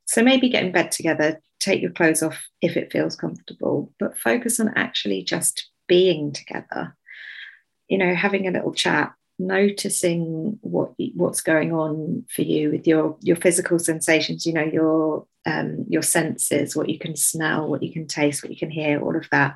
so 0.08 0.24
maybe 0.24 0.50
get 0.50 0.64
in 0.64 0.72
bed 0.72 0.92
together 0.92 1.40
take 1.60 1.82
your 1.82 1.92
clothes 1.92 2.24
off 2.24 2.48
if 2.62 2.78
it 2.78 2.92
feels 2.92 3.16
comfortable, 3.16 3.92
but 4.00 4.18
focus 4.18 4.60
on 4.60 4.74
actually 4.76 5.24
just 5.24 5.70
being 5.88 6.32
together. 6.32 6.96
You 7.88 7.98
know, 7.98 8.16
having 8.16 8.48
a 8.48 8.52
little 8.52 8.74
chat, 8.74 9.14
noticing 9.40 10.58
what 10.62 10.94
what's 11.16 11.42
going 11.42 11.72
on 11.74 12.26
for 12.30 12.42
you 12.42 12.72
with 12.72 12.88
your 12.88 13.18
your 13.22 13.36
physical 13.38 13.80
sensations. 13.80 14.46
You 14.46 14.54
know, 14.54 14.64
your 14.64 15.26
um, 15.46 15.86
your 15.88 16.02
senses, 16.02 16.76
what 16.76 16.90
you 16.90 17.00
can 17.00 17.16
smell, 17.16 17.68
what 17.68 17.84
you 17.84 17.94
can 17.94 18.08
taste, 18.08 18.44
what 18.44 18.52
you 18.52 18.58
can 18.58 18.72
hear, 18.72 19.02
all 19.02 19.16
of 19.16 19.30
that. 19.32 19.56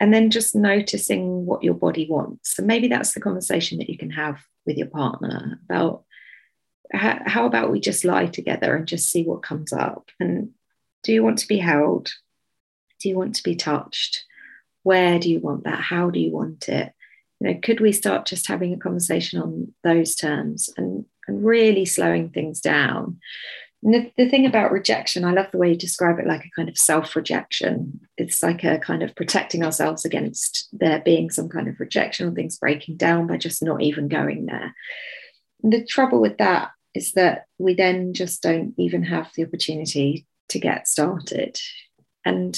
And 0.00 0.12
then 0.12 0.30
just 0.30 0.54
noticing 0.54 1.46
what 1.46 1.62
your 1.62 1.74
body 1.74 2.06
wants. 2.10 2.58
And 2.58 2.66
maybe 2.66 2.88
that's 2.88 3.12
the 3.12 3.20
conversation 3.20 3.78
that 3.78 3.88
you 3.88 3.96
can 3.96 4.10
have 4.10 4.38
with 4.66 4.76
your 4.76 4.88
partner 4.88 5.60
about 5.64 6.04
how, 6.92 7.20
how 7.26 7.46
about 7.46 7.70
we 7.70 7.80
just 7.80 8.04
lie 8.04 8.26
together 8.26 8.76
and 8.76 8.86
just 8.86 9.10
see 9.10 9.22
what 9.24 9.42
comes 9.42 9.72
up 9.72 10.10
and 10.20 10.50
do 11.04 11.12
you 11.12 11.22
want 11.22 11.38
to 11.38 11.48
be 11.48 11.58
held? 11.58 12.12
Do 13.00 13.08
you 13.08 13.16
want 13.16 13.36
to 13.36 13.42
be 13.42 13.54
touched? 13.54 14.24
Where 14.82 15.18
do 15.18 15.30
you 15.30 15.38
want 15.38 15.64
that? 15.64 15.80
How 15.80 16.10
do 16.10 16.18
you 16.18 16.32
want 16.32 16.68
it? 16.68 16.92
You 17.40 17.48
know, 17.48 17.60
could 17.62 17.80
we 17.80 17.92
start 17.92 18.26
just 18.26 18.48
having 18.48 18.72
a 18.72 18.78
conversation 18.78 19.40
on 19.40 19.74
those 19.84 20.16
terms 20.16 20.70
and, 20.76 21.04
and 21.28 21.44
really 21.44 21.84
slowing 21.84 22.30
things 22.30 22.60
down? 22.60 23.20
The, 23.82 24.10
the, 24.16 24.30
thing 24.30 24.46
about 24.46 24.72
rejection, 24.72 25.26
I 25.26 25.32
love 25.32 25.50
the 25.52 25.58
way 25.58 25.68
you 25.68 25.76
describe 25.76 26.18
it 26.18 26.26
like 26.26 26.46
a 26.46 26.50
kind 26.56 26.70
of 26.70 26.78
self 26.78 27.14
rejection. 27.14 28.00
It's 28.16 28.42
like 28.42 28.64
a 28.64 28.78
kind 28.78 29.02
of 29.02 29.14
protecting 29.14 29.62
ourselves 29.62 30.06
against 30.06 30.68
there 30.72 31.00
being 31.00 31.28
some 31.28 31.50
kind 31.50 31.68
of 31.68 31.78
rejection 31.78 32.26
or 32.26 32.32
things 32.32 32.56
breaking 32.56 32.96
down 32.96 33.26
by 33.26 33.36
just 33.36 33.62
not 33.62 33.82
even 33.82 34.08
going 34.08 34.46
there. 34.46 34.74
The 35.66 35.84
trouble 35.84 36.20
with 36.20 36.36
that 36.38 36.72
is 36.94 37.12
that 37.12 37.46
we 37.58 37.74
then 37.74 38.12
just 38.12 38.42
don't 38.42 38.74
even 38.76 39.02
have 39.02 39.30
the 39.34 39.44
opportunity 39.46 40.26
to 40.50 40.58
get 40.58 40.86
started. 40.86 41.58
And 42.24 42.54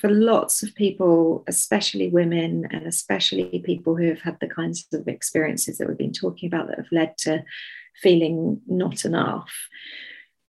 for 0.00 0.08
lots 0.08 0.62
of 0.62 0.74
people, 0.76 1.42
especially 1.48 2.08
women, 2.08 2.68
and 2.70 2.86
especially 2.86 3.62
people 3.64 3.96
who 3.96 4.08
have 4.08 4.20
had 4.20 4.38
the 4.40 4.48
kinds 4.48 4.86
of 4.92 5.08
experiences 5.08 5.78
that 5.78 5.88
we've 5.88 5.98
been 5.98 6.12
talking 6.12 6.46
about 6.46 6.68
that 6.68 6.78
have 6.78 6.92
led 6.92 7.18
to 7.18 7.42
feeling 8.00 8.60
not 8.68 9.04
enough, 9.04 9.52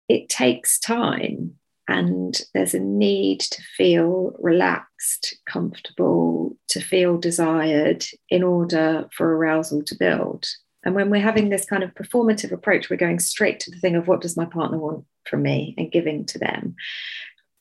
it 0.09 0.29
takes 0.29 0.79
time. 0.79 1.55
And 1.89 2.41
there's 2.55 2.75
a 2.75 2.79
need 2.79 3.41
to 3.41 3.63
feel 3.77 4.37
relaxed, 4.39 5.37
comfortable, 5.45 6.57
to 6.69 6.81
feel 6.81 7.19
desired 7.19 8.05
in 8.31 8.45
order 8.45 9.09
for 9.13 9.37
arousal 9.37 9.83
to 9.83 9.97
build. 9.97 10.47
And 10.85 10.95
when 10.95 11.11
we're 11.11 11.21
having 11.21 11.49
this 11.49 11.65
kind 11.65 11.83
of 11.83 11.95
performative 11.95 12.53
approach, 12.53 12.91
we're 12.91 12.97
going 12.97 13.19
straight 13.19 13.61
to 13.61 13.71
the 13.71 13.79
thing 13.79 13.97
of 13.97 14.07
what 14.07 14.21
does 14.21 14.37
my 14.37 14.45
partner 14.45 14.79
want 14.79 15.05
from 15.29 15.43
me 15.43 15.75
and 15.79 15.91
giving 15.91 16.25
to 16.27 16.39
them. 16.39 16.77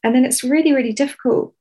And 0.04 0.14
then 0.14 0.26
it's 0.26 0.44
really, 0.44 0.74
really 0.74 0.94
difficult. 0.94 1.56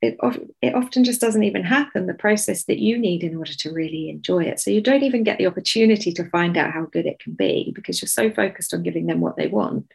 It, 0.00 0.16
it 0.62 0.76
often 0.76 1.02
just 1.02 1.20
doesn't 1.20 1.42
even 1.42 1.64
happen, 1.64 2.06
the 2.06 2.14
process 2.14 2.64
that 2.66 2.78
you 2.78 2.96
need 2.96 3.24
in 3.24 3.36
order 3.36 3.52
to 3.52 3.72
really 3.72 4.08
enjoy 4.08 4.44
it. 4.44 4.60
So 4.60 4.70
you 4.70 4.80
don't 4.80 5.02
even 5.02 5.24
get 5.24 5.38
the 5.38 5.48
opportunity 5.48 6.12
to 6.12 6.30
find 6.30 6.56
out 6.56 6.72
how 6.72 6.84
good 6.84 7.04
it 7.04 7.18
can 7.18 7.32
be 7.32 7.72
because 7.74 8.00
you're 8.00 8.06
so 8.06 8.30
focused 8.30 8.72
on 8.72 8.84
giving 8.84 9.06
them 9.06 9.20
what 9.20 9.36
they 9.36 9.48
want 9.48 9.90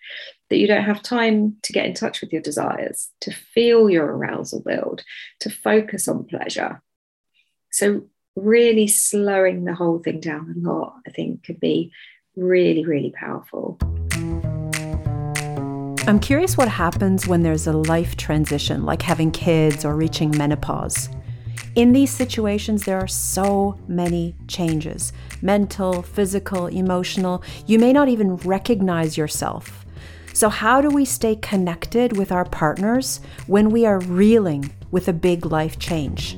that 0.49 0.57
you 0.57 0.67
don't 0.67 0.83
have 0.83 1.01
time 1.01 1.55
to 1.63 1.71
get 1.71 1.85
in 1.85 1.93
touch 1.93 2.19
with 2.19 2.33
your 2.33 2.41
desires, 2.41 3.09
to 3.21 3.31
feel 3.31 3.89
your 3.89 4.05
arousal 4.05 4.61
build, 4.61 5.03
to 5.39 5.49
focus 5.49 6.09
on 6.09 6.25
pleasure. 6.25 6.81
So 7.71 8.07
really 8.35 8.87
slowing 8.87 9.65
the 9.65 9.73
whole 9.73 9.99
thing 9.99 10.19
down 10.19 10.55
a 10.55 10.69
lot, 10.69 10.95
I 11.07 11.11
think, 11.11 11.43
could 11.43 11.59
be 11.59 11.91
really, 12.35 12.85
really 12.85 13.11
powerful. 13.11 13.77
I'm 16.05 16.19
curious 16.19 16.57
what 16.57 16.67
happens 16.67 17.27
when 17.27 17.43
there's 17.43 17.67
a 17.67 17.73
life 17.73 18.17
transition, 18.17 18.85
like 18.85 19.01
having 19.01 19.31
kids 19.31 19.85
or 19.85 19.95
reaching 19.95 20.35
menopause. 20.37 21.09
In 21.75 21.91
these 21.93 22.11
situations, 22.11 22.83
there 22.83 22.99
are 22.99 23.07
so 23.07 23.79
many 23.87 24.35
changes 24.47 25.13
mental, 25.41 26.01
physical, 26.01 26.67
emotional. 26.67 27.43
You 27.65 27.79
may 27.79 27.93
not 27.93 28.09
even 28.09 28.35
recognize 28.37 29.17
yourself. 29.17 29.85
So, 30.33 30.49
how 30.49 30.81
do 30.81 30.89
we 30.89 31.05
stay 31.05 31.35
connected 31.37 32.17
with 32.17 32.31
our 32.31 32.45
partners 32.45 33.21
when 33.47 33.69
we 33.69 33.85
are 33.85 33.99
reeling 33.99 34.71
with 34.91 35.07
a 35.07 35.13
big 35.13 35.45
life 35.45 35.79
change? 35.79 36.37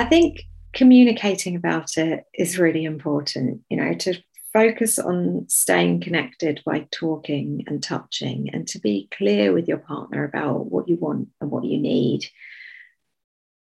I 0.00 0.06
think 0.06 0.44
communicating 0.72 1.56
about 1.56 1.98
it 1.98 2.24
is 2.32 2.58
really 2.58 2.84
important, 2.84 3.60
you 3.68 3.76
know, 3.76 3.92
to 3.92 4.14
focus 4.50 4.98
on 4.98 5.44
staying 5.50 6.00
connected 6.00 6.62
by 6.64 6.88
talking 6.90 7.64
and 7.66 7.82
touching 7.82 8.48
and 8.54 8.66
to 8.68 8.78
be 8.78 9.10
clear 9.10 9.52
with 9.52 9.68
your 9.68 9.76
partner 9.76 10.24
about 10.24 10.70
what 10.70 10.88
you 10.88 10.96
want 10.96 11.28
and 11.42 11.50
what 11.50 11.64
you 11.64 11.76
need. 11.76 12.24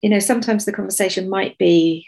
You 0.02 0.10
know, 0.10 0.20
sometimes 0.20 0.66
the 0.66 0.74
conversation 0.74 1.30
might 1.30 1.58
be, 1.58 2.06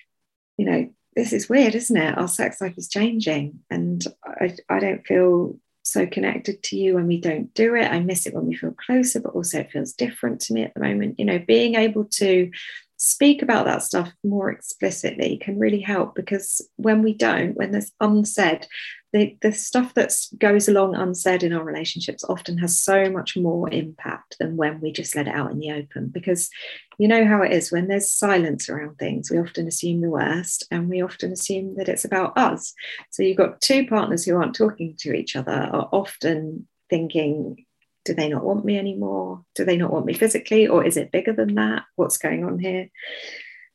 you 0.58 0.66
know, 0.66 0.90
this 1.16 1.32
is 1.32 1.48
weird, 1.48 1.74
isn't 1.74 1.96
it? 1.96 2.18
Our 2.18 2.28
sex 2.28 2.60
life 2.60 2.78
is 2.78 2.90
changing 2.90 3.60
and 3.70 4.06
I, 4.26 4.58
I 4.68 4.80
don't 4.82 5.08
feel 5.08 5.58
so 5.84 6.06
connected 6.06 6.62
to 6.64 6.76
you 6.76 6.96
when 6.96 7.08
we 7.08 7.22
don't 7.22 7.54
do 7.54 7.76
it. 7.76 7.90
I 7.90 8.02
miss 8.02 8.28
it 8.28 8.34
when 8.34 8.46
we 8.46 8.56
feel 8.56 8.74
closer, 8.74 9.22
but 9.22 9.34
also 9.34 9.60
it 9.60 9.72
feels 9.72 9.94
different 9.94 10.42
to 10.42 10.54
me 10.54 10.64
at 10.64 10.74
the 10.74 10.82
moment. 10.82 11.18
You 11.18 11.24
know, 11.24 11.40
being 11.40 11.76
able 11.76 12.04
to 12.16 12.52
speak 12.98 13.44
about 13.44 13.66
that 13.66 13.84
stuff 13.84 14.12
more 14.24 14.52
explicitly 14.52 15.38
can 15.38 15.60
really 15.60 15.80
help 15.80 16.16
because 16.16 16.68
when 16.78 17.04
we 17.04 17.14
don't, 17.14 17.56
when 17.56 17.72
there's 17.72 17.92
unsaid, 18.02 18.68
the, 19.14 19.38
the 19.42 19.52
stuff 19.52 19.94
that 19.94 20.14
goes 20.38 20.68
along 20.68 20.96
unsaid 20.96 21.44
in 21.44 21.54
our 21.54 21.64
relationships 21.64 22.24
often 22.28 22.58
has 22.58 22.82
so 22.82 23.10
much 23.10 23.38
more 23.38 23.70
impact 23.72 24.36
than 24.40 24.58
when 24.58 24.82
we 24.82 24.92
just 24.92 25.16
let 25.16 25.28
it 25.28 25.34
out 25.34 25.52
in 25.52 25.60
the 25.60 25.72
open. 25.72 26.08
Because 26.08 26.50
you 26.98 27.08
know 27.08 27.26
how 27.26 27.44
it 27.44 27.54
is 27.54 27.72
when 27.72 27.88
there's 27.88 28.12
silence 28.12 28.68
around 28.68 28.98
things, 28.98 29.30
we 29.30 29.38
often 29.38 29.68
assume 29.68 30.02
the 30.02 30.10
worst 30.10 30.66
and 30.72 30.90
we 30.90 31.02
often 31.02 31.32
assume 31.32 31.76
that 31.78 31.90
it's 31.90 32.06
about 32.06 32.36
us. 32.38 32.74
So 33.12 33.22
you've 33.22 33.38
got 33.38 33.62
two 33.62 33.86
partners 33.86 34.26
who 34.26 34.36
aren't 34.36 34.56
talking 34.56 34.96
to 35.00 35.14
each 35.14 35.36
other 35.36 35.52
are 35.52 35.88
often 35.92 36.68
thinking 36.90 37.66
do 38.08 38.14
they 38.14 38.30
not 38.30 38.46
want 38.46 38.64
me 38.64 38.80
anymore? 38.80 39.44
Do 39.54 39.66
they 39.66 39.76
not 39.76 39.92
want 39.92 40.06
me 40.06 40.14
physically? 40.14 40.66
Or 40.66 40.82
is 40.84 40.96
it 40.96 41.12
bigger 41.12 41.34
than 41.34 41.56
that? 41.56 41.84
What's 41.98 42.18
going 42.18 42.46
on 42.46 42.58
here? 42.58 42.90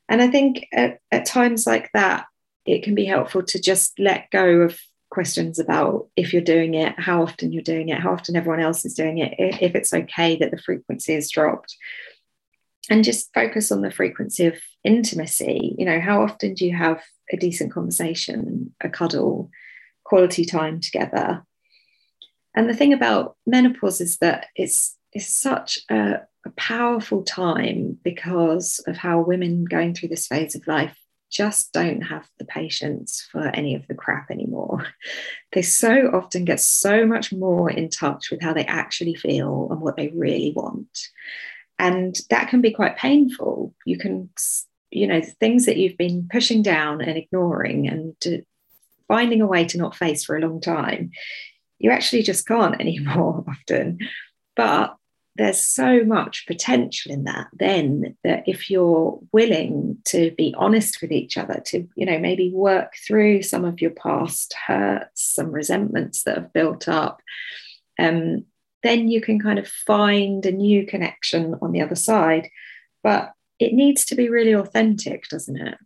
And 0.09 0.23
I 0.23 0.29
think 0.29 0.67
at, 0.73 1.01
at 1.11 1.27
times 1.27 1.67
like 1.67 1.91
that, 1.93 2.25
it 2.65 2.83
can 2.83 2.95
be 2.95 3.05
helpful 3.05 3.43
to 3.43 3.61
just 3.61 3.99
let 3.99 4.31
go 4.31 4.63
of 4.63 4.81
questions 5.11 5.59
about 5.59 6.09
if 6.17 6.33
you're 6.33 6.41
doing 6.41 6.73
it, 6.73 6.99
how 6.99 7.23
often 7.23 7.53
you're 7.53 7.63
doing 7.63 7.91
it, 7.91 8.01
how 8.01 8.15
often 8.15 8.35
everyone 8.35 8.61
else 8.61 8.87
is 8.87 8.95
doing 8.95 9.19
it, 9.19 9.35
if 9.39 9.75
it's 9.75 9.93
okay 9.93 10.37
that 10.37 10.51
the 10.51 10.63
frequency 10.63 11.13
is 11.13 11.31
dropped. 11.31 11.77
And 12.89 13.05
just 13.05 13.33
focus 13.35 13.71
on 13.71 13.83
the 13.83 13.91
frequency 13.91 14.47
of 14.47 14.57
intimacy. 14.83 15.77
You 15.79 15.85
know, 15.85 16.01
how 16.01 16.23
often 16.23 16.55
do 16.55 16.67
you 16.67 16.75
have 16.75 17.03
a 17.31 17.37
decent 17.37 17.71
conversation, 17.71 18.75
a 18.81 18.89
cuddle, 18.89 19.51
quality 20.05 20.47
time 20.47 20.81
together? 20.81 21.45
And 22.55 22.69
the 22.69 22.75
thing 22.75 22.93
about 22.93 23.37
menopause 23.47 24.01
is 24.01 24.19
that 24.19 24.47
it's, 24.55 24.97
it's 25.13 25.27
such 25.27 25.79
a, 25.91 26.21
a 26.45 26.51
powerful 26.57 27.23
time 27.23 27.99
because 28.03 28.83
of 28.87 28.97
how 28.97 29.21
women 29.21 29.65
going 29.65 29.95
through 29.95 30.11
this 30.11 30.27
phase 30.27 30.55
of 30.55 30.67
life 30.67 30.97
just 31.31 31.73
don't 31.73 32.03
have 32.03 32.29
the 32.39 32.45
patience 32.45 33.27
for 33.33 33.47
any 33.49 33.75
of 33.75 33.87
the 33.89 33.95
crap 33.95 34.31
anymore. 34.31 34.87
They 35.53 35.61
so 35.61 36.11
often 36.15 36.47
get 36.47 36.61
so 36.61 37.07
much 37.07 37.31
more 37.31 37.71
in 37.71 37.91
touch 37.91 38.31
with 38.31 38.41
how 38.41 38.55
they 38.55 38.65
actually 38.65 39.15
feel 39.15 39.69
and 39.71 39.83
what 39.83 39.97
they 39.97 40.09
really 40.09 40.55
want. 40.57 41.09
And 41.79 42.19
that 42.31 42.49
can 42.49 42.63
be 42.63 42.71
quite 42.71 42.97
painful. 42.97 43.75
You 43.85 43.99
can 43.99 44.31
you 44.93 45.07
know 45.07 45.21
things 45.21 45.67
that 45.67 45.79
you've 45.79 45.97
been 45.97 46.29
pushing 46.31 46.63
down 46.63 47.01
and 47.01 47.17
ignoring 47.17 47.89
and 47.89 48.15
finding 49.09 49.41
a 49.41 49.47
way 49.47 49.65
to 49.65 49.79
not 49.79 49.97
face 49.97 50.25
for 50.25 50.37
a 50.37 50.41
long 50.41 50.61
time 50.61 51.11
you 51.83 51.91
actually 51.91 52.23
just 52.23 52.47
can't 52.47 52.75
anymore 52.81 53.45
often. 53.47 53.99
But 54.57 54.97
there's 55.37 55.63
so 55.63 56.05
much 56.05 56.47
potential 56.47 57.11
in 57.11 57.25
that 57.25 57.49
then 57.55 58.17
that 58.23 58.45
if 58.47 58.69
you're 58.69 59.19
willing 59.33 59.97
to 60.05 60.31
be 60.33 60.55
honest 60.59 61.01
with 61.01 61.11
each 61.11 61.39
other 61.39 61.63
to 61.65 61.89
you 61.97 62.05
know 62.05 62.19
maybe 62.19 62.53
work 62.53 62.93
through 63.07 63.41
some 63.41 63.65
of 63.65 63.81
your 63.81 63.93
past 63.93 64.55
hurts 64.67 65.23
some 65.35 65.51
resentments 65.51 66.25
that 66.25 66.37
have 66.37 66.53
built 66.53 66.87
up 66.87 67.23
um, 67.99 68.45
then 68.83 69.09
you 69.09 69.21
can 69.21 69.41
kind 69.41 69.59
of 69.59 69.69
find 69.69 70.45
a 70.45 70.53
new 70.53 70.87
connection 70.87 71.55
on 71.63 71.73
the 71.73 71.81
other 71.81 71.95
side. 71.95 72.49
But 73.03 73.33
it 73.59 73.73
needs 73.73 74.05
to 74.07 74.15
be 74.15 74.29
really 74.29 74.53
authentic 74.53 75.29
doesn't 75.29 75.61
it? 75.61 75.79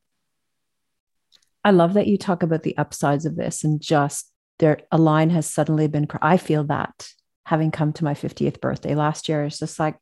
I 1.64 1.70
love 1.72 1.94
that 1.94 2.06
you 2.06 2.16
talk 2.16 2.42
about 2.42 2.62
the 2.62 2.76
upsides 2.78 3.26
of 3.26 3.36
this 3.36 3.64
and 3.64 3.80
just 3.80 4.30
there 4.58 4.80
a 4.90 4.98
line 4.98 5.30
has 5.30 5.48
suddenly 5.48 5.86
been 5.86 6.06
i 6.22 6.36
feel 6.36 6.64
that 6.64 7.08
having 7.46 7.70
come 7.70 7.92
to 7.92 8.04
my 8.04 8.12
50th 8.12 8.60
birthday 8.60 8.96
last 8.96 9.28
year 9.28 9.44
is 9.44 9.58
just 9.58 9.78
like, 9.78 9.96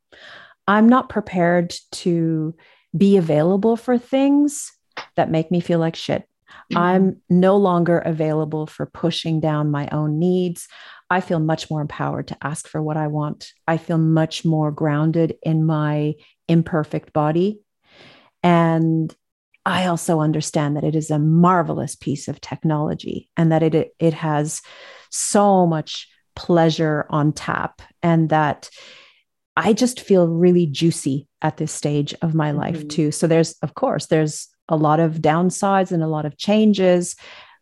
I'm 0.66 0.88
not 0.88 1.10
prepared 1.10 1.74
to 1.92 2.54
be 2.96 3.18
available 3.18 3.76
for 3.76 3.98
things 3.98 4.72
that 5.16 5.30
make 5.30 5.50
me 5.50 5.60
feel 5.60 5.78
like 5.78 5.94
shit. 5.94 6.22
Mm-hmm. 6.72 6.78
I'm 6.78 7.22
no 7.28 7.58
longer 7.58 7.98
available 7.98 8.66
for 8.66 8.86
pushing 8.86 9.40
down 9.40 9.70
my 9.70 9.88
own 9.92 10.18
needs. 10.18 10.68
I 11.10 11.20
feel 11.20 11.38
much 11.38 11.70
more 11.70 11.82
empowered 11.82 12.28
to 12.28 12.38
ask 12.40 12.66
for 12.66 12.82
what 12.82 12.96
I 12.96 13.08
want. 13.08 13.52
I 13.68 13.76
feel 13.76 13.98
much 13.98 14.46
more 14.46 14.70
grounded 14.70 15.36
in 15.42 15.66
my 15.66 16.14
imperfect 16.48 17.12
body. 17.12 17.60
And 18.42 19.14
I 19.66 19.86
also 19.86 20.20
understand 20.20 20.76
that 20.76 20.84
it 20.84 20.94
is 20.94 21.10
a 21.10 21.18
marvelous 21.18 21.96
piece 21.96 22.28
of 22.28 22.40
technology 22.40 23.30
and 23.36 23.50
that 23.50 23.62
it, 23.62 23.94
it 23.98 24.14
has 24.14 24.60
so 25.10 25.66
much 25.66 26.08
pleasure 26.36 27.06
on 27.08 27.32
tap 27.32 27.80
and 28.02 28.28
that 28.28 28.68
I 29.56 29.72
just 29.72 30.00
feel 30.00 30.28
really 30.28 30.66
juicy 30.66 31.28
at 31.40 31.56
this 31.56 31.72
stage 31.72 32.14
of 32.22 32.34
my 32.34 32.50
life 32.50 32.78
mm-hmm. 32.78 32.88
too. 32.88 33.12
So 33.12 33.26
there's 33.26 33.54
of 33.62 33.74
course 33.74 34.06
there's 34.06 34.48
a 34.68 34.76
lot 34.76 35.00
of 35.00 35.16
downsides 35.16 35.92
and 35.92 36.02
a 36.02 36.08
lot 36.08 36.26
of 36.26 36.36
changes, 36.36 37.16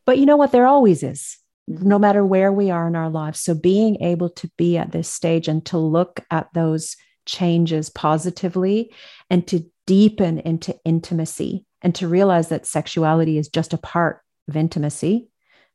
but 0.07 0.19
you 0.19 0.27
know 0.27 0.37
what 0.37 0.53
there 0.53 0.67
always 0.67 1.03
is. 1.03 1.39
Mm-hmm. 1.71 1.89
No 1.89 1.99
matter 1.99 2.25
where 2.25 2.51
we 2.51 2.71
are 2.71 2.89
in 2.89 2.97
our 2.97 3.11
lives. 3.11 3.41
So 3.41 3.55
being 3.55 4.03
able 4.03 4.31
to 4.31 4.51
be 4.57 4.79
at 4.79 4.93
this 4.93 5.09
stage 5.09 5.49
and 5.49 5.65
to 5.67 5.79
look 5.79 6.21
at 6.31 6.49
those 6.55 6.97
changes 7.27 7.91
positively 7.91 8.93
and 9.31 9.47
to 9.49 9.65
deepen 9.87 10.39
into 10.41 10.75
intimacy 10.85 11.67
and 11.83 11.95
to 11.97 12.09
realize 12.09 12.49
that 12.49 12.67
sexuality 12.67 13.39
is 13.39 13.49
just 13.49 13.73
a 13.73 13.79
part 13.79 14.23
of 14.49 14.57
intimacy. 14.57 15.29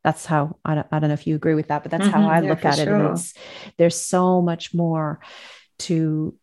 That's 0.04 0.26
how 0.26 0.58
I 0.63 0.76
don't, 0.76 0.88
I 0.91 1.00
don't 1.00 1.10
know 1.10 1.13
if 1.13 1.28
you 1.28 1.36
agree 1.36 1.56
with 1.56 1.67
that 1.67 1.84
but 1.84 1.91
that's 1.91 2.06
mm-hmm, 2.06 2.22
how 2.22 2.30
i 2.30 2.41
yeah, 2.41 2.50
look 2.50 2.63
at 2.63 2.80
it. 2.80 2.88
It's 2.88 3.34
there's 3.78 4.00
so 4.00 4.41
much 4.41 4.74
more 4.74 5.20
to 5.80 6.34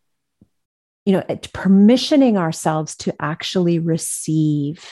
you 1.04 1.12
know 1.12 1.22
permissioning 1.22 2.36
ourselves 2.36 2.96
to 2.96 3.14
actually 3.20 3.78
receive 3.78 4.90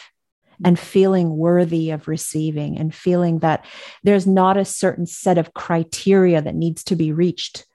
and 0.65 0.79
feeling 0.79 1.37
worthy 1.37 1.91
of 1.91 2.09
receiving 2.09 2.79
and 2.79 2.95
feeling 2.95 3.41
that 3.41 3.65
there's 4.05 4.27
not 4.27 4.57
a 4.57 4.65
certain 4.65 5.07
set 5.07 5.39
of 5.39 5.55
criteria 5.55 6.41
that 6.41 6.55
needs 6.55 6.85
to 6.85 6.97
be 6.97 7.13
reached 7.13 7.67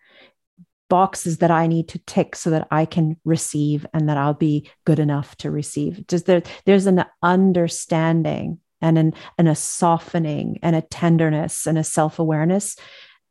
boxes 0.90 1.40
that 1.40 1.52
I 1.52 1.68
need 1.68 1.90
to 1.90 2.00
tick 2.00 2.36
so 2.36 2.50
that 2.52 2.68
I 2.72 2.86
can 2.86 3.18
receive 3.26 3.86
and 3.94 4.10
that 4.10 4.18
I'll 4.18 4.34
be 4.34 4.70
good 4.86 5.00
enough 5.00 5.36
to 5.38 5.52
receive. 5.52 6.06
Just 6.08 6.26
there, 6.26 6.44
there's 6.66 6.86
an 6.86 7.04
understanding 7.22 8.60
and 8.82 8.98
an, 8.98 9.14
and 9.38 9.48
a 9.48 9.56
softening 9.56 10.60
and 10.62 10.76
a 10.76 10.82
tenderness 10.82 11.66
and 11.66 11.78
a 11.78 11.84
self-awareness 11.84 12.78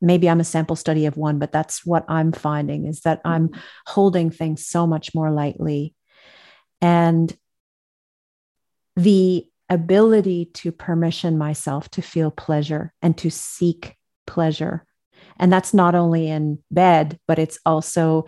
maybe 0.00 0.28
i'm 0.28 0.40
a 0.40 0.44
sample 0.44 0.76
study 0.76 1.06
of 1.06 1.16
one 1.16 1.38
but 1.38 1.52
that's 1.52 1.84
what 1.86 2.04
i'm 2.08 2.32
finding 2.32 2.86
is 2.86 3.00
that 3.00 3.20
i'm 3.24 3.48
mm-hmm. 3.48 3.60
holding 3.86 4.30
things 4.30 4.66
so 4.66 4.86
much 4.86 5.14
more 5.14 5.30
lightly 5.30 5.94
and 6.80 7.36
the 8.96 9.46
ability 9.68 10.46
to 10.54 10.70
permission 10.70 11.36
myself 11.36 11.88
to 11.90 12.02
feel 12.02 12.30
pleasure 12.30 12.92
and 13.02 13.16
to 13.18 13.30
seek 13.30 13.96
pleasure 14.26 14.85
and 15.38 15.52
that's 15.52 15.74
not 15.74 15.94
only 15.94 16.28
in 16.28 16.58
bed 16.70 17.18
but 17.26 17.38
it's 17.38 17.58
also 17.64 18.24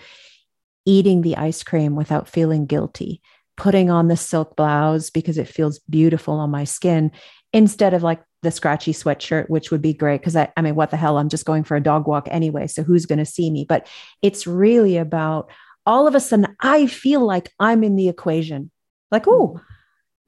eating 0.87 1.23
the 1.23 1.37
ice 1.37 1.63
cream 1.63 1.97
without 1.97 2.29
feeling 2.29 2.67
guilty 2.67 3.21
putting 3.59 3.91
on 3.91 4.07
the 4.09 4.17
silk 4.17 4.57
blouse 4.57 5.11
because 5.11 5.37
it 5.37 5.49
feels 5.49 5.81
beautiful 5.91 6.35
on 6.35 6.49
my 6.49 6.65
skin 6.65 7.11
instead 7.53 7.93
of 7.93 8.03
like 8.03 8.23
the 8.43 8.53
scratchy 8.53 8.93
sweatshirt, 8.93 9.51
which 9.51 9.71
would 9.71 9.83
be 9.83 9.93
great 9.93 10.21
because 10.21 10.37
I, 10.37 10.51
I 10.57 10.63
mean, 10.63 10.77
what 10.77 10.91
the 10.91 10.97
hell? 10.97 11.19
I'm 11.19 11.29
just 11.29 11.45
going 11.45 11.65
for 11.65 11.77
a 11.77 11.83
dog 11.83 12.07
walk 12.07 12.29
anyway. 12.31 12.69
So 12.69 12.85
who's 12.85 13.05
going 13.05 13.19
to 13.19 13.27
see 13.27 13.51
me? 13.51 13.67
But 13.69 13.89
it's 14.23 14.47
really 14.47 14.97
about 14.97 15.51
all 15.85 16.07
of 16.07 16.15
a 16.15 16.21
sudden, 16.21 16.55
I 16.61 16.87
feel 16.87 17.21
like 17.21 17.51
I'm 17.59 17.83
in 17.83 17.97
the 17.97 18.09
equation. 18.09 18.71
Like, 19.11 19.27
oh, 19.27 19.61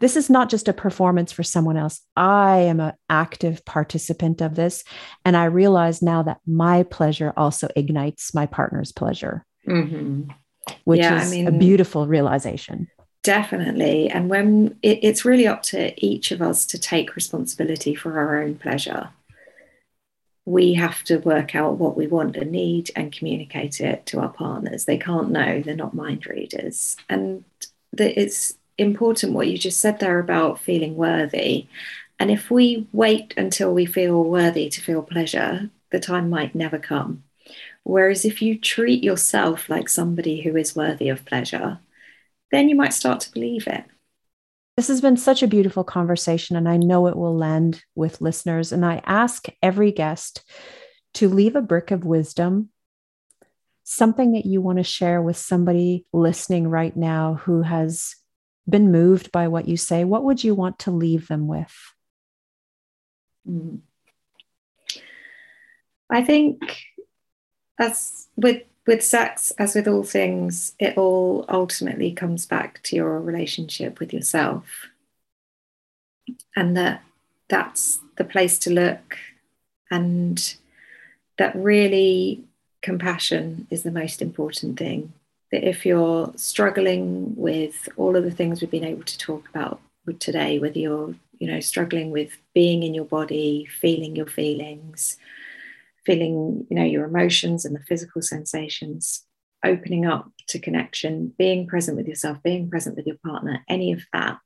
this 0.00 0.16
is 0.16 0.28
not 0.28 0.50
just 0.50 0.68
a 0.68 0.72
performance 0.72 1.30
for 1.30 1.42
someone 1.42 1.76
else. 1.76 2.00
I 2.16 2.58
am 2.58 2.80
an 2.80 2.94
active 3.08 3.64
participant 3.64 4.40
of 4.40 4.56
this. 4.56 4.82
And 5.24 5.36
I 5.36 5.44
realize 5.44 6.02
now 6.02 6.22
that 6.24 6.40
my 6.46 6.82
pleasure 6.84 7.32
also 7.36 7.68
ignites 7.76 8.34
my 8.34 8.46
partner's 8.46 8.92
pleasure, 8.92 9.44
mm-hmm. 9.66 10.30
which 10.84 11.00
yeah, 11.00 11.22
is 11.22 11.28
I 11.28 11.30
mean, 11.30 11.46
a 11.46 11.52
beautiful 11.52 12.06
realization. 12.06 12.88
Definitely. 13.22 14.08
And 14.08 14.30
when 14.30 14.78
it, 14.82 15.00
it's 15.02 15.26
really 15.26 15.46
up 15.46 15.62
to 15.64 15.92
each 16.04 16.32
of 16.32 16.40
us 16.40 16.64
to 16.66 16.78
take 16.78 17.14
responsibility 17.14 17.94
for 17.94 18.18
our 18.18 18.42
own 18.42 18.54
pleasure, 18.56 19.10
we 20.46 20.72
have 20.74 21.04
to 21.04 21.18
work 21.18 21.54
out 21.54 21.76
what 21.76 21.96
we 21.96 22.06
want 22.06 22.36
and 22.36 22.50
need 22.50 22.90
and 22.96 23.12
communicate 23.12 23.80
it 23.80 24.06
to 24.06 24.20
our 24.20 24.30
partners. 24.30 24.86
They 24.86 24.96
can't 24.96 25.30
know, 25.30 25.60
they're 25.60 25.76
not 25.76 25.94
mind 25.94 26.26
readers. 26.26 26.96
And 27.10 27.44
it's 27.98 28.54
important 28.81 29.33
what 29.33 29.49
you 29.49 29.59
just 29.59 29.81
said 29.81 30.01
there 30.01 30.19
about 30.19 30.61
feeling 30.61 30.97
worthy. 30.97 31.66
And 32.19 32.31
if 32.31 32.51
we 32.51 32.87
wait 32.93 33.35
until 33.37 33.73
we 33.73 33.87
feel 33.87 34.23
worthy 34.25 34.69
to 34.69 34.81
feel 34.81 35.03
pleasure, 35.03 35.71
the 35.90 36.01
time 36.01 36.29
might 36.31 36.55
never 36.55 36.79
come. 36.79 37.25
Whereas 37.83 38.25
if 38.25 38.43
you 38.43 38.59
treat 38.59 39.03
yourself 39.03 39.69
like 39.69 39.88
somebody 39.88 40.43
who 40.43 40.57
is 40.57 40.77
worthy 40.77 41.09
of 41.09 41.25
pleasure, 41.25 41.79
then 42.51 42.69
you 42.69 42.75
might 42.75 42.93
start 42.93 43.21
to 43.21 43.33
believe 43.33 43.66
it. 43.66 43.85
This 44.77 44.88
has 44.88 45.01
been 45.01 45.16
such 45.16 45.43
a 45.43 45.49
beautiful 45.49 45.85
conversation, 45.85 46.57
and 46.57 46.69
I 46.69 46.77
know 46.77 47.07
it 47.07 47.16
will 47.16 47.37
land 47.37 47.83
with 47.95 48.21
listeners. 48.21 48.73
And 48.73 48.85
I 48.85 49.03
ask 49.05 49.47
every 49.62 49.93
guest 49.93 50.43
to 51.14 51.29
leave 51.29 51.57
a 51.57 51.62
brick 51.62 51.90
of 51.90 52.05
wisdom, 52.05 52.71
something 53.85 54.33
that 54.33 54.47
you 54.47 54.61
want 54.61 54.79
to 54.79 54.85
share 54.85 55.21
with 55.21 55.37
somebody 55.37 56.07
listening 56.12 56.69
right 56.69 56.97
now 56.97 57.35
who 57.35 57.62
has 57.62 58.14
been 58.70 58.92
moved 58.92 59.33
by 59.33 59.48
what 59.48 59.68
you 59.68 59.76
say. 59.76 60.04
What 60.04 60.24
would 60.24 60.42
you 60.42 60.54
want 60.54 60.80
to 60.80 60.90
leave 60.90 61.28
them 61.28 61.46
with? 61.46 61.74
Mm. 63.48 63.80
I 66.11 66.24
think 66.24 66.83
as 67.78 68.28
with 68.37 68.62
with 68.87 69.04
sex, 69.04 69.52
as 69.52 69.74
with 69.74 69.87
all 69.87 70.02
things, 70.02 70.74
it 70.78 70.96
all 70.96 71.44
ultimately 71.48 72.12
comes 72.12 72.46
back 72.46 72.83
to 72.83 72.96
your 72.96 73.20
relationship 73.20 74.00
with 74.00 74.12
yourself. 74.12 74.88
And 76.56 76.76
that 76.76 77.02
that's 77.48 78.00
the 78.16 78.24
place 78.24 78.59
to 78.61 78.70
look. 78.70 79.18
And 79.90 80.56
that 81.38 81.54
really 81.54 82.44
compassion 82.83 83.66
is 83.70 83.83
the 83.83 83.90
most 83.90 84.22
important 84.22 84.78
thing. 84.78 85.12
That 85.52 85.68
if 85.68 85.84
you're 85.84 86.32
struggling 86.36 87.34
with 87.36 87.88
all 87.96 88.16
of 88.16 88.24
the 88.24 88.30
things 88.30 88.60
we've 88.60 88.70
been 88.70 88.84
able 88.84 89.04
to 89.04 89.18
talk 89.18 89.48
about 89.48 89.80
today, 90.18 90.58
whether 90.58 90.78
you're, 90.78 91.14
you 91.38 91.50
know, 91.50 91.60
struggling 91.60 92.10
with 92.10 92.36
being 92.54 92.82
in 92.82 92.94
your 92.94 93.04
body, 93.04 93.66
feeling 93.66 94.14
your 94.14 94.26
feelings, 94.26 95.18
feeling 96.04 96.66
you 96.70 96.76
know 96.76 96.84
your 96.84 97.04
emotions 97.04 97.64
and 97.64 97.74
the 97.74 97.84
physical 97.84 98.22
sensations 98.22 99.24
opening 99.64 100.06
up 100.06 100.30
to 100.46 100.58
connection 100.58 101.32
being 101.38 101.66
present 101.66 101.96
with 101.96 102.08
yourself 102.08 102.42
being 102.42 102.70
present 102.70 102.96
with 102.96 103.06
your 103.06 103.18
partner 103.24 103.62
any 103.68 103.92
of 103.92 104.02
that 104.12 104.38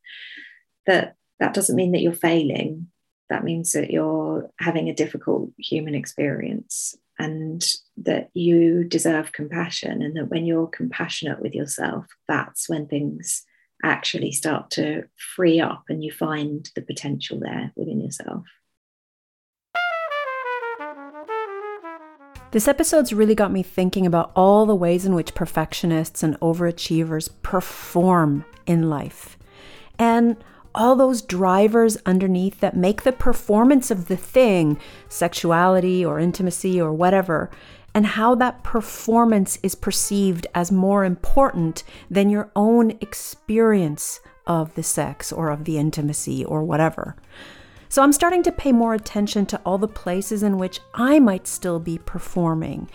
that 0.87 1.15
that 1.39 1.55
doesn't 1.55 1.77
mean 1.77 1.93
that 1.93 2.01
you're 2.01 2.13
failing 2.13 2.89
that 3.31 3.45
means 3.45 3.73
that 3.73 3.91
you're 3.91 4.51
having 4.59 4.89
a 4.89 4.95
difficult 4.95 5.51
human 5.59 5.95
experience 5.95 6.95
and 7.19 7.75
that 7.97 8.31
you 8.35 8.85
deserve 8.85 9.33
compassion 9.33 10.03
and 10.03 10.17
that 10.17 10.29
when 10.29 10.45
you're 10.47 10.67
compassionate 10.67 11.41
with 11.41 11.55
yourself 11.55 12.07
that's 12.29 12.69
when 12.69 12.87
things 12.87 13.45
actually 13.83 14.33
start 14.33 14.71
to 14.71 15.05
free 15.17 15.61
up 15.61 15.85
and 15.89 16.03
you 16.03 16.11
find 16.11 16.71
the 16.75 16.83
potential 16.83 17.39
there 17.41 17.73
within 17.77 18.01
yourself 18.01 18.45
This 22.51 22.69
episode's 22.69 23.13
really 23.13 23.35
got 23.35 23.51
me 23.51 23.65
thinking 23.65 24.07
about 24.07 24.31
all 24.37 24.65
the 24.65 24.77
ways 24.77 25.05
in 25.05 25.17
which 25.17 25.35
perfectionists 25.35 26.23
and 26.23 26.39
overachievers 26.39 27.29
perform 27.43 28.45
in 28.65 28.89
life. 28.89 29.37
and 29.99 30.37
all 30.75 30.97
those 30.97 31.23
drivers 31.23 31.97
underneath 32.05 32.61
that 32.61 32.77
make 32.77 33.03
the 33.03 33.13
performance 33.13 33.91
of 33.91 34.09
the 34.09 34.17
thing, 34.17 34.79
sexuality 35.09 36.05
or 36.05 36.19
intimacy 36.19 36.81
or 36.81 36.93
whatever, 36.93 37.51
and 37.95 38.07
how 38.07 38.35
that 38.35 38.65
performance 38.65 39.59
is 39.63 39.75
perceived 39.75 40.47
as 40.55 40.73
more 40.73 41.05
important 41.05 41.85
than 42.11 42.29
your 42.29 42.51
own 42.57 42.91
experience 43.01 44.21
of 44.47 44.75
the 44.75 44.83
sex 44.83 45.33
or 45.33 45.51
of 45.51 45.65
the 45.65 45.79
intimacy 45.79 46.45
or 46.45 46.65
whatever. 46.65 47.17
So 47.89 48.03
I'm 48.03 48.13
starting 48.13 48.43
to 48.43 48.53
pay 48.53 48.73
more 48.73 48.95
attention 48.95 49.47
to 49.47 49.61
all 49.65 49.79
the 49.79 49.87
places 49.87 50.43
in 50.43 50.59
which 50.59 50.81
I 50.95 51.21
might 51.21 51.47
still 51.47 51.79
be 51.79 51.99
performing 51.99 52.91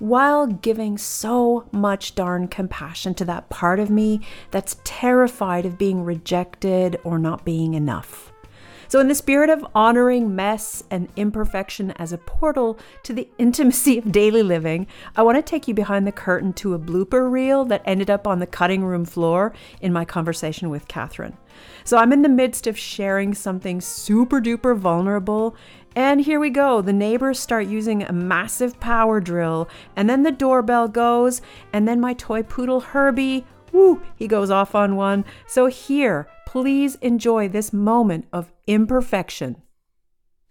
while 0.00 0.46
giving 0.46 0.98
so 0.98 1.68
much 1.70 2.14
darn 2.14 2.48
compassion 2.48 3.14
to 3.14 3.24
that 3.26 3.48
part 3.50 3.78
of 3.78 3.90
me 3.90 4.20
that's 4.50 4.78
terrified 4.82 5.64
of 5.64 5.78
being 5.78 6.02
rejected 6.02 6.98
or 7.04 7.18
not 7.18 7.44
being 7.44 7.74
enough. 7.74 8.32
So, 8.90 8.98
in 8.98 9.06
the 9.06 9.14
spirit 9.14 9.50
of 9.50 9.64
honoring 9.72 10.34
mess 10.34 10.82
and 10.90 11.08
imperfection 11.14 11.92
as 11.92 12.12
a 12.12 12.18
portal 12.18 12.76
to 13.04 13.12
the 13.12 13.28
intimacy 13.38 13.98
of 13.98 14.10
daily 14.10 14.42
living, 14.42 14.88
I 15.14 15.22
want 15.22 15.38
to 15.38 15.42
take 15.42 15.68
you 15.68 15.74
behind 15.74 16.08
the 16.08 16.12
curtain 16.12 16.52
to 16.54 16.74
a 16.74 16.78
blooper 16.80 17.30
reel 17.30 17.64
that 17.66 17.82
ended 17.84 18.10
up 18.10 18.26
on 18.26 18.40
the 18.40 18.48
cutting 18.48 18.82
room 18.82 19.04
floor 19.04 19.52
in 19.80 19.92
my 19.92 20.04
conversation 20.04 20.70
with 20.70 20.88
Catherine. 20.88 21.36
So, 21.84 21.98
I'm 21.98 22.12
in 22.12 22.22
the 22.22 22.28
midst 22.28 22.66
of 22.66 22.76
sharing 22.76 23.32
something 23.32 23.80
super 23.80 24.40
duper 24.40 24.76
vulnerable 24.76 25.54
and 25.96 26.20
here 26.20 26.38
we 26.40 26.50
go. 26.50 26.80
The 26.80 26.92
neighbors 26.92 27.40
start 27.40 27.66
using 27.66 28.02
a 28.02 28.12
massive 28.12 28.78
power 28.80 29.20
drill, 29.20 29.68
and 29.96 30.08
then 30.08 30.22
the 30.22 30.32
doorbell 30.32 30.88
goes, 30.88 31.42
and 31.72 31.86
then 31.86 32.00
my 32.00 32.14
toy 32.14 32.42
poodle 32.42 32.80
Herbie, 32.80 33.44
woo, 33.72 34.02
he 34.16 34.28
goes 34.28 34.50
off 34.50 34.74
on 34.74 34.96
one. 34.96 35.24
So 35.46 35.66
here, 35.66 36.28
please 36.46 36.96
enjoy 36.96 37.48
this 37.48 37.72
moment 37.72 38.26
of 38.32 38.52
imperfection. 38.66 39.62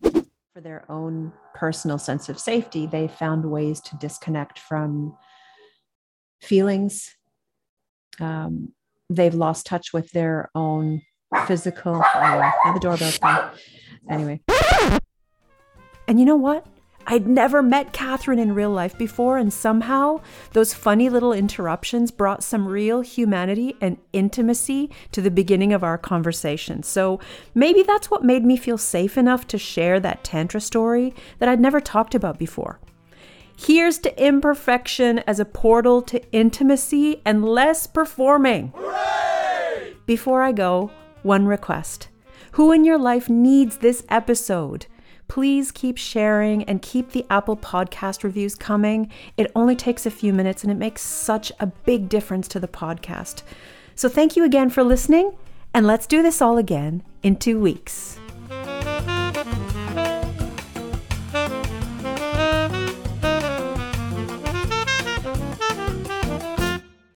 For 0.02 0.62
their 0.62 0.86
own 0.90 1.34
personal 1.54 1.98
sense 1.98 2.30
of 2.30 2.40
safety, 2.40 2.88
they 2.88 3.08
found 3.08 3.46
ways 3.46 3.82
to 3.82 3.96
disconnect 3.98 4.60
from 4.60 5.16
feelings. 6.42 7.16
Um, 8.20 8.74
they've 9.10 9.34
lost 9.34 9.66
touch 9.66 9.94
with 9.94 10.12
their 10.12 10.50
own 10.56 11.02
physical. 11.48 12.04
Anyway, 12.16 12.52
the 12.74 12.80
doorbell's. 12.80 13.20
Anyway. 14.10 14.42
And 16.10 16.20
you 16.20 16.26
know 16.26 16.36
what? 16.36 16.66
I'd 17.06 17.28
never 17.28 17.62
met 17.62 17.94
Catherine 17.94 18.40
in 18.40 18.56
real 18.56 18.72
life 18.72 18.98
before, 18.98 19.38
and 19.38 19.54
somehow 19.54 20.22
those 20.54 20.74
funny 20.74 21.08
little 21.08 21.34
interruptions 21.34 22.10
brought 22.10 22.44
some 22.44 22.68
real 22.68 23.02
humanity 23.02 23.76
and 23.80 24.00
intimacy 24.12 24.90
to 25.12 25.22
the 25.22 25.30
beginning 25.30 25.72
of 25.72 25.84
our 25.84 26.00
conversation. 26.00 26.82
So 26.82 27.20
maybe 27.54 27.84
that's 27.84 28.10
what 28.10 28.24
made 28.24 28.44
me 28.44 28.58
feel 28.58 28.80
safe 28.80 29.20
enough 29.20 29.46
to 29.50 29.60
share 29.60 30.00
that 30.00 30.24
Tantra 30.24 30.60
story 30.60 31.14
that 31.38 31.48
I'd 31.48 31.60
never 31.60 31.80
talked 31.80 32.16
about 32.16 32.40
before. 32.40 32.80
Here's 33.56 34.00
to 34.00 34.24
imperfection 34.24 35.20
as 35.28 35.40
a 35.40 35.46
portal 35.46 36.02
to 36.04 36.32
intimacy 36.32 37.22
and 37.24 37.46
less 37.46 37.86
performing. 37.86 38.74
Hooray! 38.76 39.94
Before 40.08 40.42
I 40.42 40.54
go, 40.54 40.90
one 41.22 41.46
request. 41.46 42.10
Who 42.54 42.72
in 42.72 42.84
your 42.84 42.98
life 42.98 43.30
needs 43.30 43.78
this 43.78 44.04
episode? 44.10 44.88
Please 45.30 45.72
keep 45.72 45.98
sharing 45.98 46.64
and 46.64 46.82
keep 46.82 47.12
the 47.12 47.26
Apple 47.30 47.56
Podcast 47.56 48.24
reviews 48.24 48.56
coming. 48.56 49.10
It 49.38 49.52
only 49.56 49.76
takes 49.76 50.06
a 50.06 50.12
few 50.12 50.34
minutes 50.34 50.64
and 50.64 50.72
it 50.72 50.76
makes 50.76 51.02
such 51.02 51.52
a 51.60 51.68
big 51.68 52.10
difference 52.10 52.50
to 52.50 52.60
the 52.60 52.68
podcast. 52.68 53.44
So, 53.96 54.10
thank 54.10 54.36
you 54.36 54.44
again 54.44 54.70
for 54.70 54.84
listening, 54.84 55.38
and 55.74 55.88
let's 55.88 56.08
do 56.08 56.22
this 56.22 56.42
all 56.42 56.58
again 56.58 57.04
in 57.24 57.38
two 57.38 57.60
weeks. 57.60 58.19